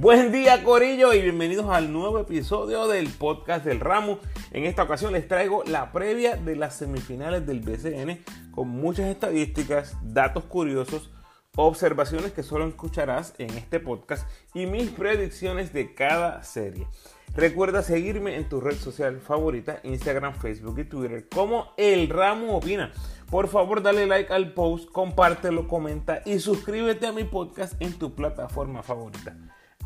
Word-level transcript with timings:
Buen 0.00 0.32
día 0.32 0.64
Corillo 0.64 1.12
y 1.12 1.20
bienvenidos 1.20 1.66
al 1.68 1.92
nuevo 1.92 2.20
episodio 2.20 2.88
del 2.88 3.10
podcast 3.10 3.66
del 3.66 3.80
Ramo. 3.80 4.18
En 4.50 4.64
esta 4.64 4.84
ocasión 4.84 5.12
les 5.12 5.28
traigo 5.28 5.62
la 5.66 5.92
previa 5.92 6.36
de 6.36 6.56
las 6.56 6.76
semifinales 6.76 7.46
del 7.46 7.60
BCN 7.60 8.24
con 8.50 8.70
muchas 8.70 9.08
estadísticas, 9.08 9.98
datos 10.02 10.44
curiosos, 10.44 11.10
observaciones 11.54 12.32
que 12.32 12.42
solo 12.42 12.66
escucharás 12.66 13.34
en 13.36 13.50
este 13.50 13.78
podcast 13.78 14.26
y 14.54 14.64
mis 14.64 14.88
predicciones 14.88 15.74
de 15.74 15.94
cada 15.94 16.42
serie. 16.44 16.86
Recuerda 17.34 17.82
seguirme 17.82 18.36
en 18.36 18.48
tu 18.48 18.62
red 18.62 18.76
social 18.76 19.20
favorita, 19.20 19.80
Instagram, 19.82 20.32
Facebook 20.32 20.78
y 20.78 20.84
Twitter 20.84 21.28
como 21.28 21.74
El 21.76 22.08
Ramo 22.08 22.56
Opina. 22.56 22.90
Por 23.30 23.48
favor, 23.48 23.82
dale 23.82 24.06
like 24.06 24.32
al 24.32 24.54
post, 24.54 24.90
compártelo, 24.90 25.68
comenta 25.68 26.22
y 26.24 26.38
suscríbete 26.38 27.06
a 27.06 27.12
mi 27.12 27.24
podcast 27.24 27.74
en 27.82 27.98
tu 27.98 28.14
plataforma 28.14 28.82
favorita. 28.82 29.36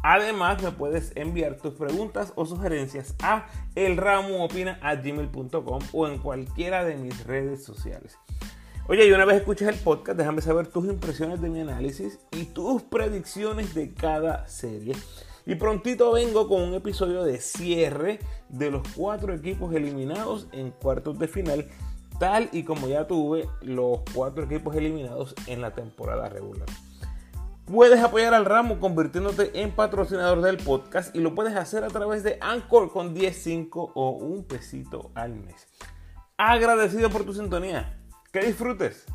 Además, 0.07 0.63
me 0.63 0.71
puedes 0.71 1.13
enviar 1.17 1.57
tus 1.57 1.73
preguntas 1.73 2.35
o 2.37 2.45
sugerencias 2.45 3.15
a 3.23 3.47
elramuopina.gmail.com 3.75 5.79
o 5.93 6.07
en 6.07 6.19
cualquiera 6.19 6.85
de 6.85 6.97
mis 6.97 7.25
redes 7.25 7.65
sociales. 7.65 8.19
Oye, 8.87 9.07
y 9.07 9.13
una 9.13 9.25
vez 9.25 9.39
escuches 9.39 9.67
el 9.67 9.77
podcast, 9.77 10.19
déjame 10.19 10.43
saber 10.43 10.67
tus 10.67 10.85
impresiones 10.85 11.41
de 11.41 11.49
mi 11.49 11.61
análisis 11.61 12.19
y 12.33 12.45
tus 12.45 12.83
predicciones 12.83 13.75
de 13.75 13.95
cada 13.95 14.47
serie. 14.47 14.95
Y 15.47 15.55
prontito 15.55 16.13
vengo 16.13 16.49
con 16.49 16.61
un 16.61 16.75
episodio 16.75 17.25
de 17.25 17.39
cierre 17.39 18.19
de 18.51 18.71
los 18.71 18.87
cuatro 18.95 19.33
equipos 19.33 19.75
eliminados 19.75 20.49
en 20.53 20.71
cuartos 20.71 21.19
de 21.19 21.29
final, 21.29 21.67
tal 22.19 22.51
y 22.53 22.65
como 22.65 22.89
ya 22.89 23.07
tuve 23.07 23.49
los 23.63 24.01
cuatro 24.15 24.45
equipos 24.45 24.77
eliminados 24.77 25.35
en 25.47 25.63
la 25.63 25.75
temporada 25.75 26.29
regular. 26.29 26.69
Puedes 27.67 27.99
apoyar 28.01 28.35
al 28.35 28.45
ramo 28.45 28.79
convirtiéndote 28.79 29.63
en 29.63 29.71
patrocinador 29.71 30.43
del 30.43 30.59
podcast 30.59 31.17
y 31.17 31.21
lo 31.21 31.35
puedes 31.35 31.57
hacer 31.57 31.83
a 31.83 31.89
través 31.89 32.23
de 32.23 32.37
Anchor 32.43 32.93
con 32.93 33.15
10, 33.15 33.35
5 33.35 33.93
o 33.95 34.11
un 34.11 34.45
pesito 34.45 35.13
al 35.15 35.35
mes. 35.35 35.67
Agradecido 36.37 37.09
por 37.09 37.25
tu 37.25 37.33
sintonía. 37.33 37.99
Que 38.35 38.41
disfrutes. 38.41 39.07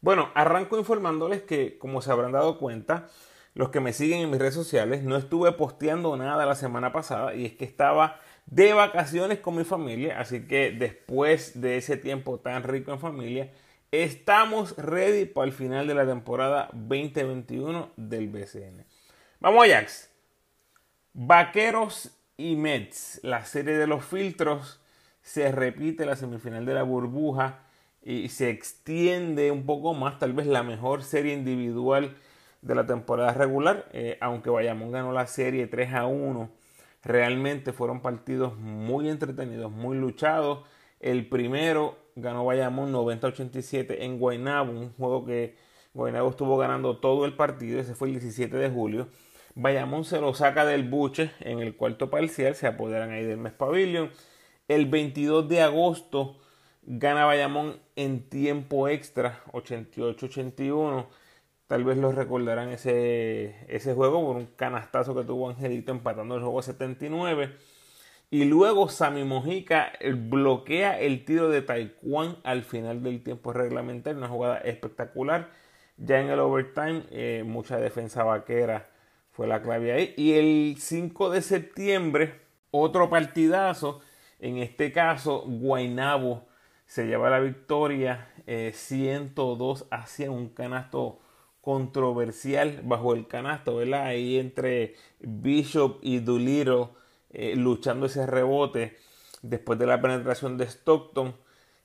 Bueno, 0.00 0.30
arranco 0.34 0.78
informándoles 0.78 1.42
que, 1.42 1.76
como 1.76 2.00
se 2.00 2.10
habrán 2.10 2.32
dado 2.32 2.58
cuenta, 2.58 3.08
los 3.52 3.68
que 3.68 3.80
me 3.80 3.92
siguen 3.92 4.20
en 4.20 4.30
mis 4.30 4.40
redes 4.40 4.54
sociales, 4.54 5.02
no 5.02 5.16
estuve 5.16 5.52
posteando 5.52 6.16
nada 6.16 6.46
la 6.46 6.54
semana 6.54 6.92
pasada 6.92 7.34
y 7.34 7.44
es 7.44 7.52
que 7.52 7.66
estaba 7.66 8.18
de 8.46 8.72
vacaciones 8.72 9.40
con 9.40 9.56
mi 9.56 9.64
familia, 9.64 10.18
así 10.18 10.46
que 10.46 10.70
después 10.70 11.60
de 11.60 11.76
ese 11.76 11.98
tiempo 11.98 12.38
tan 12.38 12.62
rico 12.62 12.92
en 12.92 13.00
familia, 13.00 13.52
Estamos 13.92 14.76
ready 14.76 15.26
para 15.26 15.46
el 15.46 15.52
final 15.52 15.86
de 15.86 15.94
la 15.94 16.04
temporada 16.04 16.68
2021 16.72 17.92
del 17.96 18.28
BCN. 18.28 18.84
Vamos 19.38 19.64
a 19.64 19.68
Jax. 19.68 20.10
Vaqueros 21.12 22.10
y 22.36 22.56
Mets, 22.56 23.20
la 23.22 23.44
serie 23.44 23.76
de 23.76 23.86
los 23.86 24.04
filtros, 24.04 24.80
se 25.22 25.52
repite 25.52 26.04
la 26.04 26.16
semifinal 26.16 26.66
de 26.66 26.74
la 26.74 26.82
burbuja 26.82 27.60
y 28.02 28.28
se 28.28 28.50
extiende 28.50 29.52
un 29.52 29.66
poco 29.66 29.94
más, 29.94 30.18
tal 30.18 30.32
vez 30.32 30.48
la 30.48 30.64
mejor 30.64 31.04
serie 31.04 31.32
individual 31.32 32.16
de 32.62 32.74
la 32.74 32.86
temporada 32.86 33.34
regular, 33.34 33.88
eh, 33.92 34.18
aunque 34.20 34.50
Bayamón 34.50 34.90
ganó 34.90 35.12
la 35.12 35.28
serie 35.28 35.68
3 35.68 35.94
a 35.94 36.06
1. 36.06 36.50
Realmente 37.04 37.72
fueron 37.72 38.02
partidos 38.02 38.58
muy 38.58 39.08
entretenidos, 39.08 39.70
muy 39.70 39.96
luchados. 39.96 40.66
El 41.06 41.28
primero 41.28 41.96
ganó 42.16 42.44
Bayamón 42.44 42.92
90-87 42.92 43.98
en 44.00 44.18
Guaynabo, 44.18 44.72
un 44.72 44.92
juego 44.94 45.24
que 45.24 45.54
Guaynabo 45.94 46.30
estuvo 46.30 46.56
ganando 46.58 46.96
todo 46.98 47.26
el 47.26 47.36
partido, 47.36 47.78
ese 47.78 47.94
fue 47.94 48.08
el 48.08 48.14
17 48.14 48.56
de 48.56 48.68
julio. 48.68 49.06
Bayamón 49.54 50.04
se 50.04 50.20
lo 50.20 50.34
saca 50.34 50.66
del 50.66 50.82
buche 50.82 51.30
en 51.38 51.60
el 51.60 51.76
cuarto 51.76 52.10
parcial, 52.10 52.56
se 52.56 52.66
apoderan 52.66 53.12
ahí 53.12 53.24
del 53.24 53.38
Mes 53.38 53.52
Pavilion. 53.52 54.10
El 54.66 54.86
22 54.86 55.48
de 55.48 55.62
agosto 55.62 56.38
gana 56.82 57.24
Bayamón 57.24 57.78
en 57.94 58.28
tiempo 58.28 58.88
extra, 58.88 59.44
88-81. 59.52 61.06
Tal 61.68 61.84
vez 61.84 61.98
lo 61.98 62.10
recordarán 62.10 62.70
ese, 62.70 63.54
ese 63.68 63.94
juego 63.94 64.26
por 64.26 64.34
un 64.34 64.46
canastazo 64.56 65.14
que 65.14 65.22
tuvo 65.22 65.50
Angelito 65.50 65.92
empatando 65.92 66.34
el 66.34 66.42
juego 66.42 66.62
79. 66.62 67.54
Y 68.36 68.44
luego 68.44 68.90
Sami 68.90 69.24
Mojica 69.24 69.94
bloquea 70.14 71.00
el 71.00 71.24
tiro 71.24 71.48
de 71.48 71.62
Taekwondo 71.62 72.38
al 72.44 72.64
final 72.64 73.02
del 73.02 73.22
tiempo 73.22 73.54
reglamentario. 73.54 74.18
Una 74.18 74.28
jugada 74.28 74.58
espectacular. 74.58 75.48
Ya 75.96 76.20
en 76.20 76.28
el 76.28 76.40
overtime, 76.40 77.04
eh, 77.12 77.44
mucha 77.46 77.78
defensa 77.78 78.24
vaquera 78.24 78.90
fue 79.30 79.46
la 79.46 79.62
clave 79.62 79.90
ahí. 79.92 80.14
Y 80.18 80.34
el 80.34 80.76
5 80.78 81.30
de 81.30 81.40
septiembre, 81.40 82.42
otro 82.70 83.08
partidazo. 83.08 84.02
En 84.38 84.58
este 84.58 84.92
caso, 84.92 85.44
Guainabo 85.46 86.46
se 86.84 87.06
lleva 87.06 87.30
la 87.30 87.40
victoria 87.40 88.34
102 88.44 89.80
eh, 89.80 89.84
hacia 89.92 90.30
un 90.30 90.50
canasto 90.50 91.20
controversial 91.62 92.82
bajo 92.84 93.14
el 93.14 93.28
canasto, 93.28 93.76
¿verdad? 93.76 94.04
Ahí 94.04 94.36
entre 94.36 94.94
Bishop 95.20 96.00
y 96.02 96.18
Duliro 96.18 97.05
eh, 97.30 97.54
luchando 97.56 98.06
ese 98.06 98.26
rebote 98.26 98.96
después 99.42 99.78
de 99.78 99.86
la 99.86 100.00
penetración 100.00 100.58
de 100.58 100.66
Stockton. 100.66 101.36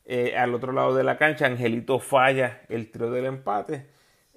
Eh, 0.06 0.36
al 0.36 0.54
otro 0.54 0.72
lado 0.72 0.96
de 0.96 1.04
la 1.04 1.18
cancha, 1.18 1.46
Angelito 1.46 2.00
falla 2.00 2.62
el 2.70 2.92
tiro 2.92 3.12
del 3.12 3.26
empate. 3.26 3.88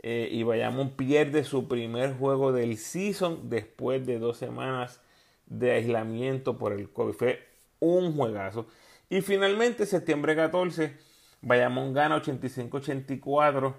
Eh, 0.03 0.29
y 0.31 0.43
Bayamón 0.43 0.97
pierde 0.97 1.45
su 1.45 1.67
primer 1.67 2.15
juego 2.15 2.53
del 2.53 2.77
season 2.77 3.49
después 3.49 4.05
de 4.07 4.19
dos 4.19 4.37
semanas 4.37 5.01
de 5.47 5.73
aislamiento 5.73 6.59
por 6.59 6.73
el 6.73 6.91
COVID. 6.91 7.15
Fue 7.15 7.49
un 7.81 8.15
juegazo. 8.15 8.67
Y 9.09 9.23
finalmente, 9.23 9.87
septiembre 9.87 10.37
14, 10.37 10.97
Bayamón 11.41 11.95
gana 11.95 12.21
85-84. 12.21 13.75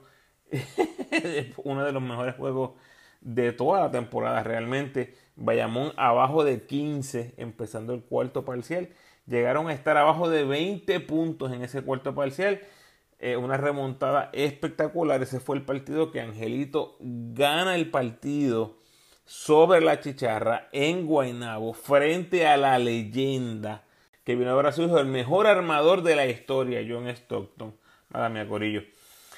Uno 1.64 1.85
de 1.85 1.91
los 1.91 2.02
mejores 2.02 2.35
juegos 2.35 2.72
de 3.22 3.52
toda 3.52 3.81
la 3.81 3.91
temporada 3.91 4.41
realmente. 4.44 5.16
Bayamón 5.35 5.94
abajo 5.97 6.44
de 6.44 6.66
15 6.66 7.34
empezando 7.38 7.94
el 7.94 8.03
cuarto 8.03 8.46
parcial. 8.46 8.90
Llegaron 9.28 9.69
a 9.69 9.73
estar 9.73 9.97
abajo 9.97 10.29
de 10.29 10.44
20 10.44 11.00
puntos 11.01 11.51
en 11.51 11.63
ese 11.63 11.81
cuarto 11.81 12.13
parcial. 12.16 12.62
Eh, 13.19 13.38
una 13.38 13.57
remontada 13.57 14.29
espectacular. 14.34 15.22
Ese 15.22 15.40
fue 15.40 15.57
el 15.57 15.63
partido 15.63 16.12
que 16.12 16.22
Angelito 16.22 16.97
gana 17.00 17.75
el 17.75 17.90
partido 17.90 18.78
sobre 19.25 19.81
la 19.81 20.00
chicharra 20.00 20.69
en 20.72 21.07
Guaynabo 21.07 21.73
frente 21.73 22.46
a 22.46 22.57
la 22.57 22.78
leyenda 22.78 23.85
que 24.25 24.35
vino 24.35 24.52
a 24.52 24.56
ver 24.56 24.66
a 24.66 24.72
su 24.72 24.81
hijo, 24.81 24.97
el 24.97 25.06
mejor 25.06 25.46
armador 25.46 26.02
de 26.02 26.16
la 26.16 26.25
historia, 26.25 26.84
John 26.88 27.07
Stockton. 27.07 27.75
Nada, 28.09 28.28
mía, 28.28 28.47
Corillo. 28.47 28.81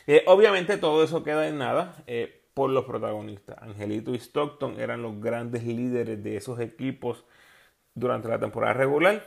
Eh, 0.08 0.24
obviamente 0.28 0.78
todo 0.78 1.04
eso 1.04 1.24
queda 1.24 1.48
en 1.48 1.58
nada. 1.58 2.02
Eh, 2.08 2.37
por 2.58 2.72
los 2.72 2.86
protagonistas. 2.86 3.56
Angelito 3.62 4.16
y 4.16 4.18
Stockton 4.18 4.80
eran 4.80 5.04
los 5.04 5.22
grandes 5.22 5.64
líderes 5.64 6.24
de 6.24 6.38
esos 6.38 6.60
equipos 6.60 7.24
durante 7.94 8.30
la 8.30 8.40
temporada 8.40 8.74
regular. 8.74 9.24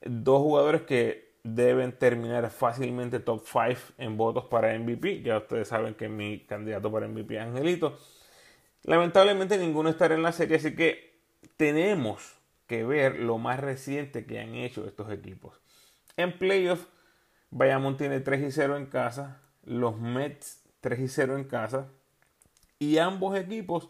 Dos 0.00 0.40
jugadores 0.40 0.80
que 0.84 1.34
deben 1.44 1.92
terminar 1.92 2.48
fácilmente 2.48 3.20
top 3.20 3.44
5 3.44 3.92
en 3.98 4.16
votos 4.16 4.46
para 4.46 4.78
MVP. 4.78 5.20
Ya 5.20 5.36
ustedes 5.36 5.68
saben 5.68 5.92
que 5.92 6.08
mi 6.08 6.46
candidato 6.46 6.90
para 6.90 7.06
MVP 7.06 7.36
es 7.36 7.42
Angelito. 7.42 7.98
Lamentablemente 8.84 9.58
ninguno 9.58 9.90
estará 9.90 10.14
en 10.14 10.22
la 10.22 10.32
serie, 10.32 10.56
así 10.56 10.74
que 10.74 11.20
tenemos 11.58 12.38
que 12.66 12.82
ver 12.82 13.16
lo 13.16 13.36
más 13.36 13.60
reciente 13.60 14.24
que 14.24 14.40
han 14.40 14.54
hecho 14.54 14.86
estos 14.86 15.12
equipos. 15.12 15.60
En 16.16 16.38
playoff, 16.38 16.86
Bayamón 17.50 17.98
tiene 17.98 18.20
3 18.20 18.40
y 18.40 18.50
0 18.50 18.78
en 18.78 18.86
casa, 18.86 19.42
los 19.64 20.00
Mets 20.00 20.62
3 20.80 20.98
y 21.00 21.08
0 21.08 21.36
en 21.36 21.44
casa, 21.44 21.90
y 22.80 22.98
ambos 22.98 23.38
equipos 23.38 23.88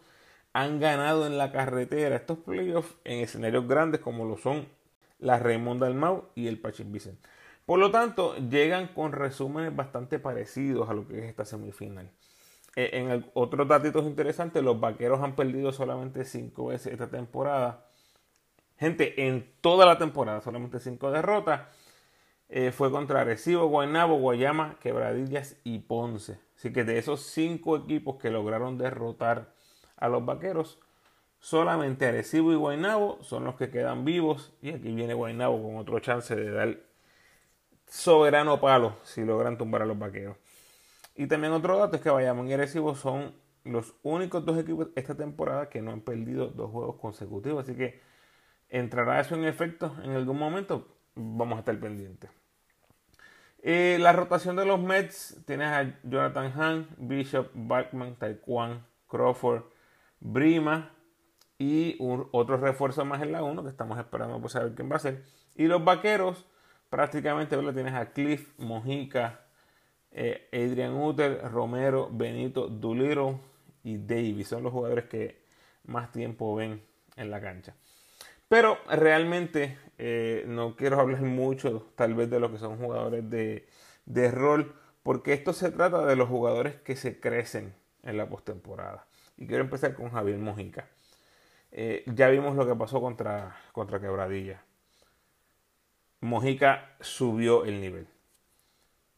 han 0.52 0.80
ganado 0.80 1.26
en 1.26 1.38
la 1.38 1.52
carretera 1.52 2.16
estos 2.16 2.38
playoffs 2.38 2.94
en 3.04 3.20
escenarios 3.20 3.66
grandes 3.66 4.00
como 4.00 4.26
lo 4.26 4.36
son 4.36 4.66
la 5.20 5.38
Raymond 5.38 5.80
Dalmau 5.80 6.24
y 6.34 6.48
el 6.48 6.58
Pachín 6.58 6.92
Vicente. 6.92 7.26
Por 7.64 7.78
lo 7.78 7.90
tanto, 7.90 8.36
llegan 8.36 8.88
con 8.88 9.12
resúmenes 9.12 9.74
bastante 9.74 10.18
parecidos 10.18 10.90
a 10.90 10.94
lo 10.94 11.06
que 11.06 11.20
es 11.20 11.24
esta 11.26 11.44
semifinal. 11.44 12.10
Eh, 12.74 12.90
en 12.94 13.30
otros 13.34 13.68
datos 13.68 14.04
interesantes, 14.04 14.62
los 14.62 14.80
vaqueros 14.80 15.20
han 15.20 15.36
perdido 15.36 15.72
solamente 15.72 16.24
cinco 16.24 16.66
veces 16.66 16.92
esta 16.92 17.08
temporada. 17.08 17.86
Gente, 18.76 19.26
en 19.26 19.52
toda 19.60 19.86
la 19.86 19.98
temporada, 19.98 20.40
solamente 20.40 20.80
cinco 20.80 21.10
derrotas. 21.12 21.62
Eh, 22.48 22.72
fue 22.72 22.90
contra 22.90 23.22
Recibo, 23.22 23.68
Guaynabo, 23.68 24.16
Guayama, 24.18 24.76
Quebradillas 24.80 25.56
y 25.62 25.78
Ponce. 25.78 26.38
Así 26.60 26.74
que 26.74 26.84
de 26.84 26.98
esos 26.98 27.22
cinco 27.22 27.74
equipos 27.74 28.18
que 28.18 28.28
lograron 28.28 28.76
derrotar 28.76 29.54
a 29.96 30.10
los 30.10 30.26
vaqueros, 30.26 30.78
solamente 31.38 32.04
Arecibo 32.04 32.52
y 32.52 32.56
Guaynabo 32.56 33.22
son 33.22 33.44
los 33.44 33.54
que 33.54 33.70
quedan 33.70 34.04
vivos. 34.04 34.52
Y 34.60 34.68
aquí 34.68 34.92
viene 34.92 35.14
Guaynabo 35.14 35.62
con 35.62 35.78
otro 35.78 36.00
chance 36.00 36.36
de 36.36 36.50
dar 36.50 36.78
soberano 37.86 38.60
palo 38.60 38.96
si 39.04 39.24
logran 39.24 39.56
tumbar 39.56 39.80
a 39.80 39.86
los 39.86 39.98
vaqueros. 39.98 40.36
Y 41.14 41.28
también 41.28 41.54
otro 41.54 41.78
dato 41.78 41.96
es 41.96 42.02
que 42.02 42.10
Bayamón 42.10 42.46
y 42.48 42.52
Arecibo 42.52 42.94
son 42.94 43.34
los 43.64 43.94
únicos 44.02 44.44
dos 44.44 44.58
equipos 44.58 44.88
esta 44.96 45.14
temporada 45.14 45.70
que 45.70 45.80
no 45.80 45.92
han 45.92 46.02
perdido 46.02 46.48
dos 46.48 46.70
juegos 46.70 46.96
consecutivos. 46.96 47.64
Así 47.64 47.74
que 47.74 48.02
entrará 48.68 49.18
eso 49.18 49.34
en 49.34 49.46
efecto 49.46 49.96
en 50.04 50.10
algún 50.10 50.36
momento. 50.36 50.94
Vamos 51.14 51.56
a 51.56 51.60
estar 51.60 51.80
pendientes. 51.80 52.30
La 53.62 54.12
rotación 54.12 54.56
de 54.56 54.64
los 54.64 54.80
Mets, 54.80 55.42
tienes 55.46 55.68
a 55.68 55.98
Jonathan 56.02 56.52
Hahn, 56.52 56.88
Bishop, 56.96 57.50
Bachman, 57.54 58.16
Taekwondo, 58.16 58.82
Crawford, 59.06 59.64
Brima 60.20 60.90
y 61.58 61.96
otro 62.32 62.56
refuerzo 62.56 63.04
más 63.04 63.20
en 63.20 63.32
la 63.32 63.42
1 63.42 63.62
que 63.62 63.68
estamos 63.68 63.98
esperando 63.98 64.40
por 64.40 64.50
saber 64.50 64.74
quién 64.74 64.90
va 64.90 64.96
a 64.96 65.00
ser. 65.00 65.22
Y 65.54 65.66
los 65.66 65.84
vaqueros, 65.84 66.46
prácticamente 66.88 67.60
lo 67.60 67.74
tienes 67.74 67.92
a 67.92 68.12
Cliff, 68.12 68.58
Mojica, 68.58 69.40
eh, 70.10 70.48
Adrian 70.52 70.94
Uter, 70.94 71.42
Romero, 71.52 72.08
Benito, 72.10 72.66
Duliro 72.68 73.40
y 73.84 73.98
Davis. 73.98 74.48
Son 74.48 74.62
los 74.62 74.72
jugadores 74.72 75.04
que 75.04 75.44
más 75.84 76.10
tiempo 76.10 76.54
ven 76.54 76.82
en 77.16 77.30
la 77.30 77.40
cancha. 77.42 77.74
Pero 78.50 78.78
realmente 78.88 79.78
eh, 79.96 80.42
no 80.48 80.74
quiero 80.74 80.98
hablar 80.98 81.22
mucho 81.22 81.86
tal 81.94 82.14
vez 82.14 82.28
de 82.28 82.40
lo 82.40 82.50
que 82.50 82.58
son 82.58 82.78
jugadores 82.78 83.30
de, 83.30 84.30
rol, 84.32 84.74
porque 85.04 85.34
esto 85.34 85.52
se 85.52 85.70
trata 85.70 86.04
de 86.04 86.16
los 86.16 86.28
jugadores 86.28 86.74
que 86.80 86.96
se 86.96 87.20
crecen 87.20 87.72
en 88.02 88.16
la 88.16 88.28
postemporada. 88.28 89.06
Y 89.36 89.46
quiero 89.46 89.62
empezar 89.62 89.94
con 89.94 90.10
Javier 90.10 90.38
Mojica. 90.38 90.88
Eh, 91.70 92.02
ya 92.06 92.28
vimos 92.28 92.56
lo 92.56 92.66
que 92.66 92.74
pasó 92.74 93.00
contra, 93.00 93.54
contra 93.70 94.00
Quebradilla. 94.00 94.64
Mojica 96.18 96.96
subió 96.98 97.64
el 97.64 97.80
nivel. 97.80 98.08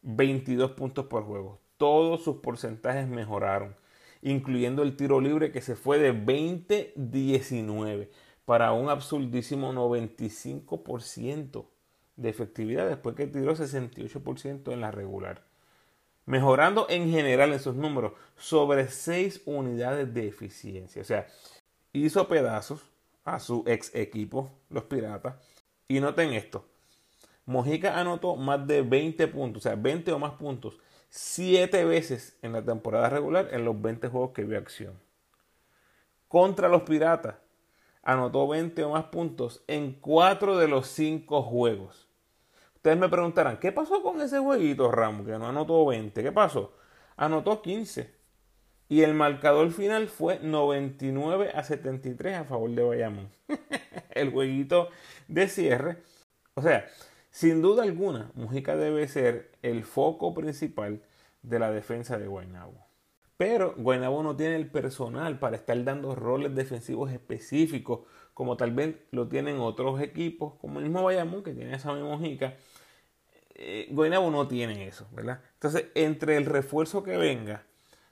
22 0.03 0.73
puntos 0.73 1.07
por 1.07 1.25
juego. 1.25 1.59
Todos 1.79 2.23
sus 2.23 2.37
porcentajes 2.43 3.09
mejoraron, 3.09 3.77
incluyendo 4.21 4.83
el 4.83 4.95
tiro 4.95 5.23
libre 5.23 5.53
que 5.53 5.63
se 5.63 5.75
fue 5.75 5.99
de 5.99 6.13
20-19 6.13 8.11
para 8.53 8.75
un 8.75 8.91
absurdísimo 8.91 9.73
95% 9.73 11.65
de 12.17 12.29
efectividad 12.29 12.87
después 12.87 13.17
que 13.17 13.27
tiró 13.27 13.57
68% 13.57 14.75
en 14.75 14.81
la 14.83 14.91
regular. 14.91 15.47
Mejorando 16.27 16.85
en 16.91 17.11
general 17.11 17.55
esos 17.55 17.77
números 17.77 18.13
sobre 18.37 18.89
6 18.89 19.45
unidades 19.47 20.13
de 20.13 20.29
eficiencia. 20.29 21.01
O 21.01 21.05
sea, 21.07 21.29
hizo 21.95 22.29
pedazos 22.29 22.83
a 23.25 23.39
su 23.39 23.65
ex 23.67 23.95
equipo, 23.95 24.51
los 24.69 24.85
Piratas. 24.85 25.37
Y 25.89 26.01
noten 26.01 26.35
esto. 26.35 26.67
Mojica 27.47 27.99
anotó 27.99 28.37
más 28.37 28.67
de 28.67 28.83
20 28.83 29.29
puntos, 29.29 29.65
o 29.65 29.67
sea, 29.67 29.77
20 29.77 30.13
o 30.13 30.19
más 30.19 30.33
puntos, 30.33 30.79
7 31.09 31.87
veces 31.87 32.37
en 32.43 32.53
la 32.53 32.63
temporada 32.63 33.09
regular 33.09 33.49
en 33.53 33.65
los 33.65 33.81
20 33.81 34.09
juegos 34.09 34.33
que 34.33 34.45
vio 34.45 34.59
acción. 34.59 35.01
Contra 36.29 36.69
los 36.69 36.83
Piratas, 36.83 37.37
anotó 38.03 38.49
20 38.49 38.85
o 38.85 38.91
más 38.91 39.05
puntos 39.05 39.63
en 39.67 39.93
4 40.01 40.59
de 40.59 40.69
los 40.69 40.89
5 40.89 41.43
juegos. 41.43 42.09
Ustedes 42.75 42.99
me 42.99 43.09
preguntarán, 43.09 43.59
¿qué 43.59 43.71
pasó 43.71 44.03
con 44.03 44.21
ese 44.21 44.39
jueguito, 44.41 44.91
Ramos, 44.91 45.27
que 45.27 45.39
no 45.39 45.47
anotó 45.47 45.87
20? 45.87 46.23
¿Qué 46.23 46.33
pasó? 46.33 46.75
Anotó 47.17 47.63
15. 47.63 48.13
Y 48.89 49.03
el 49.03 49.15
marcador 49.15 49.71
final 49.71 50.09
fue 50.09 50.39
99 50.41 51.53
a 51.55 51.63
73 51.63 52.39
a 52.39 52.45
favor 52.45 52.71
de 52.71 52.83
Bayamón. 52.83 53.31
el 54.11 54.31
jueguito 54.31 54.89
de 55.29 55.49
cierre. 55.49 56.03
O 56.55 56.63
sea, 56.63 56.87
sin 57.31 57.63
duda 57.63 57.85
alguna, 57.85 58.31
Mujica 58.35 58.77
debe 58.77 59.09
ser 59.09 59.53
el 59.63 59.85
foco 59.85 60.35
principal 60.35 61.03
de 61.43 61.59
la 61.59 61.71
defensa 61.71 62.19
de 62.19 62.27
Guaynabo. 62.27 62.82
Pero 63.43 63.75
Guaynabo 63.77 64.23
no 64.23 64.37
tiene 64.37 64.55
el 64.55 64.69
personal 64.69 65.41
para 65.41 65.57
estar 65.57 65.83
dando 65.83 66.15
roles 66.15 66.55
defensivos 66.55 67.11
específicos, 67.11 68.03
como 68.35 68.57
tal 68.57 68.71
vez 68.71 68.95
lo 69.11 69.27
tienen 69.27 69.59
otros 69.59 70.01
equipos, 70.01 70.55
como 70.61 70.79
el 70.79 70.85
mismo 70.85 71.03
Bayamón, 71.03 71.43
que 71.43 71.53
tiene 71.53 71.75
a 71.75 71.81
Sammy 71.81 72.03
Mojica. 72.03 72.55
Eh, 73.57 73.89
no 73.91 74.47
tiene 74.47 74.87
eso, 74.87 75.09
¿verdad? 75.11 75.41
Entonces, 75.55 75.87
entre 75.97 76.37
el 76.37 76.47
refuerzo 76.47 77.03
que 77.03 77.17
venga, 77.17 77.65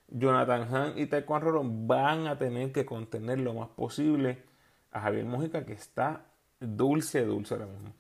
Jonathan 0.09 0.75
Hahn 0.75 0.99
y 0.99 1.07
Taekwondo 1.07 1.53
Rolón 1.53 1.87
van 1.87 2.27
a 2.27 2.37
tener 2.37 2.73
que 2.73 2.85
contener 2.85 3.39
lo 3.39 3.55
más 3.55 3.69
posible 3.69 4.43
a 4.91 5.01
Javier 5.01 5.27
Mojica, 5.27 5.65
que 5.65 5.75
está 5.75 6.27
dulce, 6.59 7.25
dulce 7.25 7.55
ahora 7.55 7.67
mismo. 7.67 7.95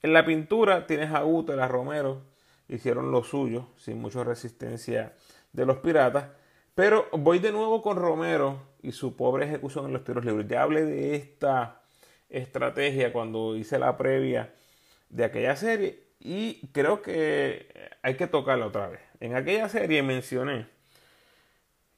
En 0.00 0.14
la 0.14 0.24
pintura 0.24 0.86
tienes 0.86 1.10
a 1.10 1.26
Uto 1.26 1.52
a 1.52 1.68
Romero, 1.68 2.22
hicieron 2.68 3.12
lo 3.12 3.22
suyo, 3.22 3.68
sin 3.76 4.00
mucha 4.00 4.24
resistencia 4.24 5.12
de 5.52 5.66
los 5.66 5.76
piratas. 5.80 6.39
Pero 6.74 7.08
voy 7.12 7.38
de 7.38 7.52
nuevo 7.52 7.82
con 7.82 7.96
Romero 7.96 8.60
y 8.82 8.92
su 8.92 9.16
pobre 9.16 9.46
ejecución 9.46 9.86
en 9.86 9.92
los 9.92 10.04
tiros 10.04 10.24
libres. 10.24 10.48
Ya 10.48 10.62
hablé 10.62 10.84
de 10.84 11.16
esta 11.16 11.82
estrategia 12.28 13.12
cuando 13.12 13.56
hice 13.56 13.78
la 13.78 13.96
previa 13.96 14.54
de 15.08 15.24
aquella 15.24 15.56
serie 15.56 16.10
y 16.20 16.68
creo 16.68 17.02
que 17.02 17.90
hay 18.02 18.14
que 18.14 18.26
tocarla 18.26 18.66
otra 18.66 18.88
vez. 18.88 19.00
En 19.20 19.34
aquella 19.34 19.68
serie 19.68 20.02
mencioné, 20.02 20.68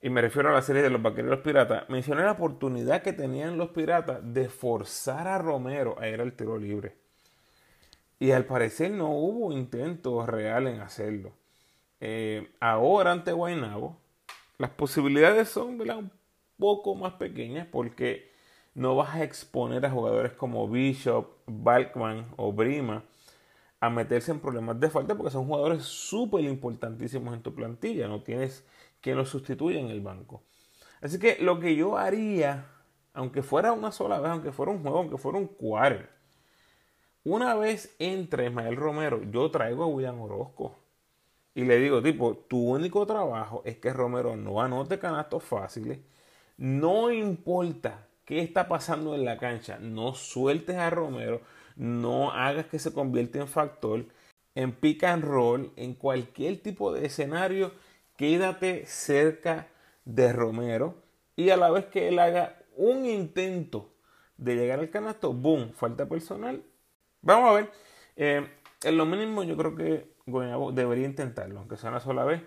y 0.00 0.10
me 0.10 0.20
refiero 0.20 0.48
a 0.48 0.52
la 0.52 0.62
serie 0.62 0.82
de 0.82 0.90
los 0.90 1.02
vaqueros 1.02 1.30
los 1.30 1.40
piratas, 1.40 1.88
mencioné 1.88 2.24
la 2.24 2.32
oportunidad 2.32 3.02
que 3.02 3.12
tenían 3.12 3.58
los 3.58 3.70
piratas 3.70 4.20
de 4.22 4.48
forzar 4.48 5.28
a 5.28 5.38
Romero 5.38 5.96
a 6.00 6.08
ir 6.08 6.20
al 6.20 6.32
tiro 6.32 6.58
libre. 6.58 6.96
Y 8.18 8.30
al 8.30 8.44
parecer 8.44 8.92
no 8.92 9.10
hubo 9.10 9.52
intento 9.52 10.24
real 10.26 10.68
en 10.68 10.80
hacerlo. 10.80 11.32
Eh, 12.00 12.52
ahora 12.60 13.12
ante 13.12 13.32
Guaynabo, 13.32 14.01
las 14.62 14.70
posibilidades 14.70 15.48
son 15.48 15.80
un 15.80 16.12
poco 16.56 16.94
más 16.94 17.14
pequeñas 17.14 17.66
porque 17.66 18.30
no 18.74 18.94
vas 18.94 19.16
a 19.16 19.24
exponer 19.24 19.84
a 19.84 19.90
jugadores 19.90 20.34
como 20.34 20.68
Bishop, 20.68 21.38
Balkman 21.46 22.28
o 22.36 22.52
Brima 22.52 23.02
a 23.80 23.90
meterse 23.90 24.30
en 24.30 24.38
problemas 24.38 24.78
de 24.78 24.88
falta 24.88 25.16
porque 25.16 25.32
son 25.32 25.48
jugadores 25.48 25.82
súper 25.82 26.44
importantísimos 26.44 27.34
en 27.34 27.42
tu 27.42 27.52
plantilla. 27.52 28.06
No 28.06 28.22
tienes 28.22 28.64
quien 29.00 29.16
los 29.16 29.30
sustituya 29.30 29.80
en 29.80 29.88
el 29.88 30.00
banco. 30.00 30.44
Así 31.00 31.18
que 31.18 31.38
lo 31.40 31.58
que 31.58 31.74
yo 31.74 31.98
haría, 31.98 32.68
aunque 33.14 33.42
fuera 33.42 33.72
una 33.72 33.90
sola 33.90 34.20
vez, 34.20 34.30
aunque 34.30 34.52
fuera 34.52 34.70
un 34.70 34.80
juego, 34.80 34.98
aunque 34.98 35.18
fuera 35.18 35.38
un 35.38 35.48
cuarto, 35.48 36.08
una 37.24 37.56
vez 37.56 37.96
entre 37.98 38.46
Ismael 38.46 38.76
Romero, 38.76 39.24
yo 39.28 39.50
traigo 39.50 39.82
a 39.82 39.88
William 39.88 40.20
Orozco. 40.20 40.81
Y 41.54 41.64
le 41.64 41.78
digo, 41.78 42.02
tipo, 42.02 42.36
tu 42.48 42.70
único 42.70 43.06
trabajo 43.06 43.62
es 43.64 43.76
que 43.78 43.92
Romero 43.92 44.36
no 44.36 44.60
anote 44.62 44.98
canastos 44.98 45.42
fáciles. 45.42 45.98
No 46.56 47.10
importa 47.10 48.06
qué 48.24 48.40
está 48.40 48.68
pasando 48.68 49.14
en 49.14 49.24
la 49.24 49.38
cancha, 49.38 49.78
no 49.80 50.14
sueltes 50.14 50.76
a 50.76 50.90
Romero, 50.90 51.42
no 51.76 52.30
hagas 52.32 52.66
que 52.66 52.78
se 52.78 52.92
convierta 52.92 53.38
en 53.38 53.48
factor. 53.48 54.06
En 54.54 54.72
pick 54.72 55.04
and 55.04 55.24
roll, 55.24 55.72
en 55.76 55.94
cualquier 55.94 56.62
tipo 56.62 56.92
de 56.92 57.06
escenario, 57.06 57.72
quédate 58.16 58.86
cerca 58.86 59.68
de 60.04 60.32
Romero 60.32 60.96
y 61.36 61.50
a 61.50 61.56
la 61.56 61.70
vez 61.70 61.86
que 61.86 62.08
él 62.08 62.18
haga 62.18 62.58
un 62.76 63.06
intento 63.06 63.92
de 64.36 64.56
llegar 64.56 64.80
al 64.80 64.90
canasto, 64.90 65.32
boom, 65.32 65.72
falta 65.72 66.06
personal. 66.08 66.62
Vamos 67.22 67.50
a 67.50 67.54
ver. 67.54 67.70
Eh, 68.16 68.46
en 68.84 68.96
lo 68.96 69.06
mínimo 69.06 69.42
yo 69.44 69.56
creo 69.56 69.74
que 69.74 70.14
Guaynabo 70.26 70.72
debería 70.72 71.06
intentarlo, 71.06 71.60
aunque 71.60 71.76
sea 71.76 71.90
una 71.90 72.00
sola 72.00 72.24
vez. 72.24 72.42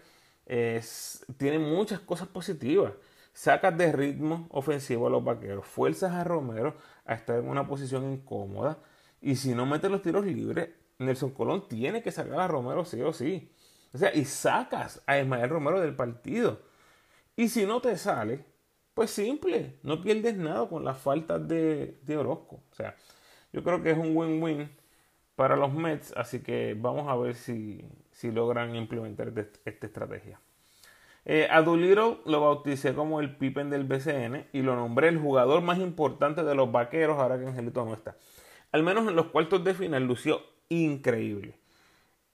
tiene 1.38 1.60
muchas 1.60 2.00
cosas 2.00 2.28
positivas. 2.28 2.94
Sacas 3.34 3.78
de 3.78 3.92
ritmo 3.92 4.48
ofensivo 4.52 5.08
a 5.08 5.10
los 5.10 5.24
vaqueros, 5.24 5.66
fuerzas 5.66 6.14
a 6.14 6.24
Romero 6.24 6.76
a 7.06 7.16
estar 7.16 7.38
en 7.40 7.50
una 7.50 7.68
posición 7.68 8.10
incómoda. 8.12 8.80
Y 9.22 9.36
si 9.36 9.54
no 9.54 9.66
mete 9.66 9.90
los 9.90 10.02
tiros 10.02 10.26
libres, 10.26 10.70
Nelson 11.00 11.32
Colón 11.32 11.68
tiene 11.68 12.02
que 12.02 12.12
sacar 12.12 12.40
a 12.40 12.48
Romero 12.48 12.86
sí 12.86 13.02
o 13.02 13.12
sí. 13.12 13.52
O 13.94 13.98
sea, 13.98 14.14
y 14.14 14.26
sacas 14.26 15.02
a 15.06 15.20
Ismael 15.20 15.50
Romero 15.50 15.82
del 15.82 15.96
partido. 15.96 16.62
Y 17.36 17.50
si 17.50 17.66
no 17.66 17.82
te 17.82 17.98
sale, 17.98 18.46
pues 18.94 19.12
simple, 19.12 19.80
no 19.84 20.02
pierdes 20.02 20.38
nada 20.38 20.68
con 20.70 20.86
las 20.86 20.98
faltas 20.98 21.46
de, 21.48 22.00
de 22.04 22.18
Orozco. 22.18 22.64
O 22.72 22.76
sea, 22.76 22.96
yo 23.52 23.64
creo 23.64 23.82
que 23.84 23.92
es 23.92 23.98
un 23.98 24.16
win-win 24.16 24.70
para 25.36 25.56
los 25.56 25.74
Mets, 25.74 26.14
así 26.16 26.42
que 26.42 26.76
vamos 26.78 27.10
a 27.10 27.16
ver 27.16 27.36
si, 27.36 27.84
logran 28.24 28.76
implementar 28.76 29.34
esta 29.66 29.88
estrategia. 29.88 30.40
Eh, 31.26 31.48
a 31.50 31.62
Doolittle 31.62 32.20
lo 32.26 32.42
bauticé 32.42 32.94
como 32.94 33.20
el 33.20 33.36
Pippen 33.36 33.70
del 33.70 33.84
BCN 33.84 34.48
y 34.54 34.62
lo 34.62 34.76
nombré 34.76 35.08
el 35.08 35.18
jugador 35.18 35.62
más 35.62 35.80
importante 35.80 36.44
de 36.44 36.56
los 36.56 36.72
vaqueros 36.72 37.18
ahora 37.18 37.40
que 37.40 37.48
Angelito 37.48 37.84
no 37.84 37.94
está. 37.94 38.16
Al 38.72 38.84
menos 38.84 39.08
en 39.08 39.16
los 39.16 39.28
cuartos 39.28 39.64
de 39.64 39.74
final 39.74 40.06
lució 40.06 40.42
increíble, 40.70 41.58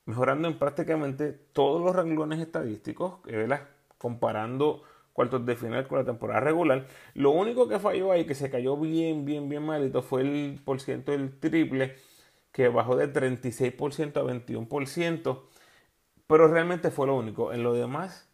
mejorando 0.05 0.47
en 0.47 0.59
prácticamente 0.59 1.31
todos 1.31 1.81
los 1.81 1.95
renglones 1.95 2.39
estadísticos, 2.39 3.21
¿verdad? 3.23 3.67
comparando 3.97 4.83
cuartos 5.13 5.45
de 5.45 5.55
final 5.55 5.87
con 5.87 5.99
la 5.99 6.05
temporada 6.05 6.39
regular. 6.39 6.87
Lo 7.13 7.31
único 7.31 7.67
que 7.67 7.79
falló 7.79 8.11
ahí, 8.11 8.25
que 8.25 8.35
se 8.35 8.49
cayó 8.49 8.75
bien, 8.77 9.25
bien, 9.25 9.47
bien 9.47 9.63
malito, 9.63 10.01
fue 10.01 10.21
el 10.21 10.59
por 10.65 10.81
ciento 10.81 11.11
del 11.11 11.37
triple 11.39 11.95
que 12.51 12.67
bajó 12.67 12.95
de 12.95 13.11
36% 13.11 14.17
a 14.17 14.23
21%, 14.23 15.41
pero 16.27 16.47
realmente 16.47 16.91
fue 16.91 17.07
lo 17.07 17.15
único. 17.15 17.53
En 17.53 17.63
lo 17.63 17.73
demás, 17.73 18.29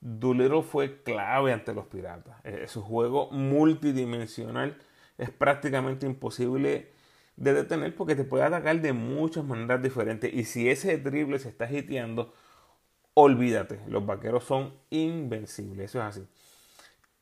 Doolittle 0.00 0.62
fue 0.62 1.02
clave 1.02 1.52
ante 1.52 1.74
los 1.74 1.86
Piratas. 1.86 2.36
Eh, 2.44 2.66
su 2.68 2.82
juego 2.82 3.30
multidimensional 3.30 4.78
es 5.16 5.30
prácticamente 5.30 6.06
imposible 6.06 6.92
de 7.36 7.52
detener 7.52 7.94
porque 7.94 8.16
te 8.16 8.24
puede 8.24 8.44
atacar 8.44 8.80
de 8.80 8.92
muchas 8.92 9.44
maneras 9.44 9.82
diferentes. 9.82 10.32
Y 10.32 10.44
si 10.44 10.68
ese 10.68 10.98
triple 10.98 11.38
se 11.38 11.48
está 11.48 11.70
hiteando, 11.70 12.32
olvídate, 13.14 13.80
los 13.88 14.06
vaqueros 14.06 14.44
son 14.44 14.74
invencibles. 14.90 15.90
Eso 15.90 15.98
es 16.00 16.04
así. 16.04 16.28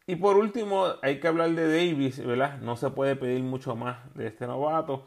Y 0.07 0.17
por 0.17 0.37
último, 0.37 0.87
hay 1.03 1.19
que 1.19 1.29
hablar 1.29 1.51
de 1.51 1.67
Davis, 1.67 2.25
¿verdad? 2.25 2.61
No 2.61 2.77
se 2.77 2.91
puede 2.91 3.17
pedir 3.17 3.43
mucho 3.43 3.75
más 3.75 3.99
de 4.15 4.29
este 4.29 4.47
novato. 4.47 5.07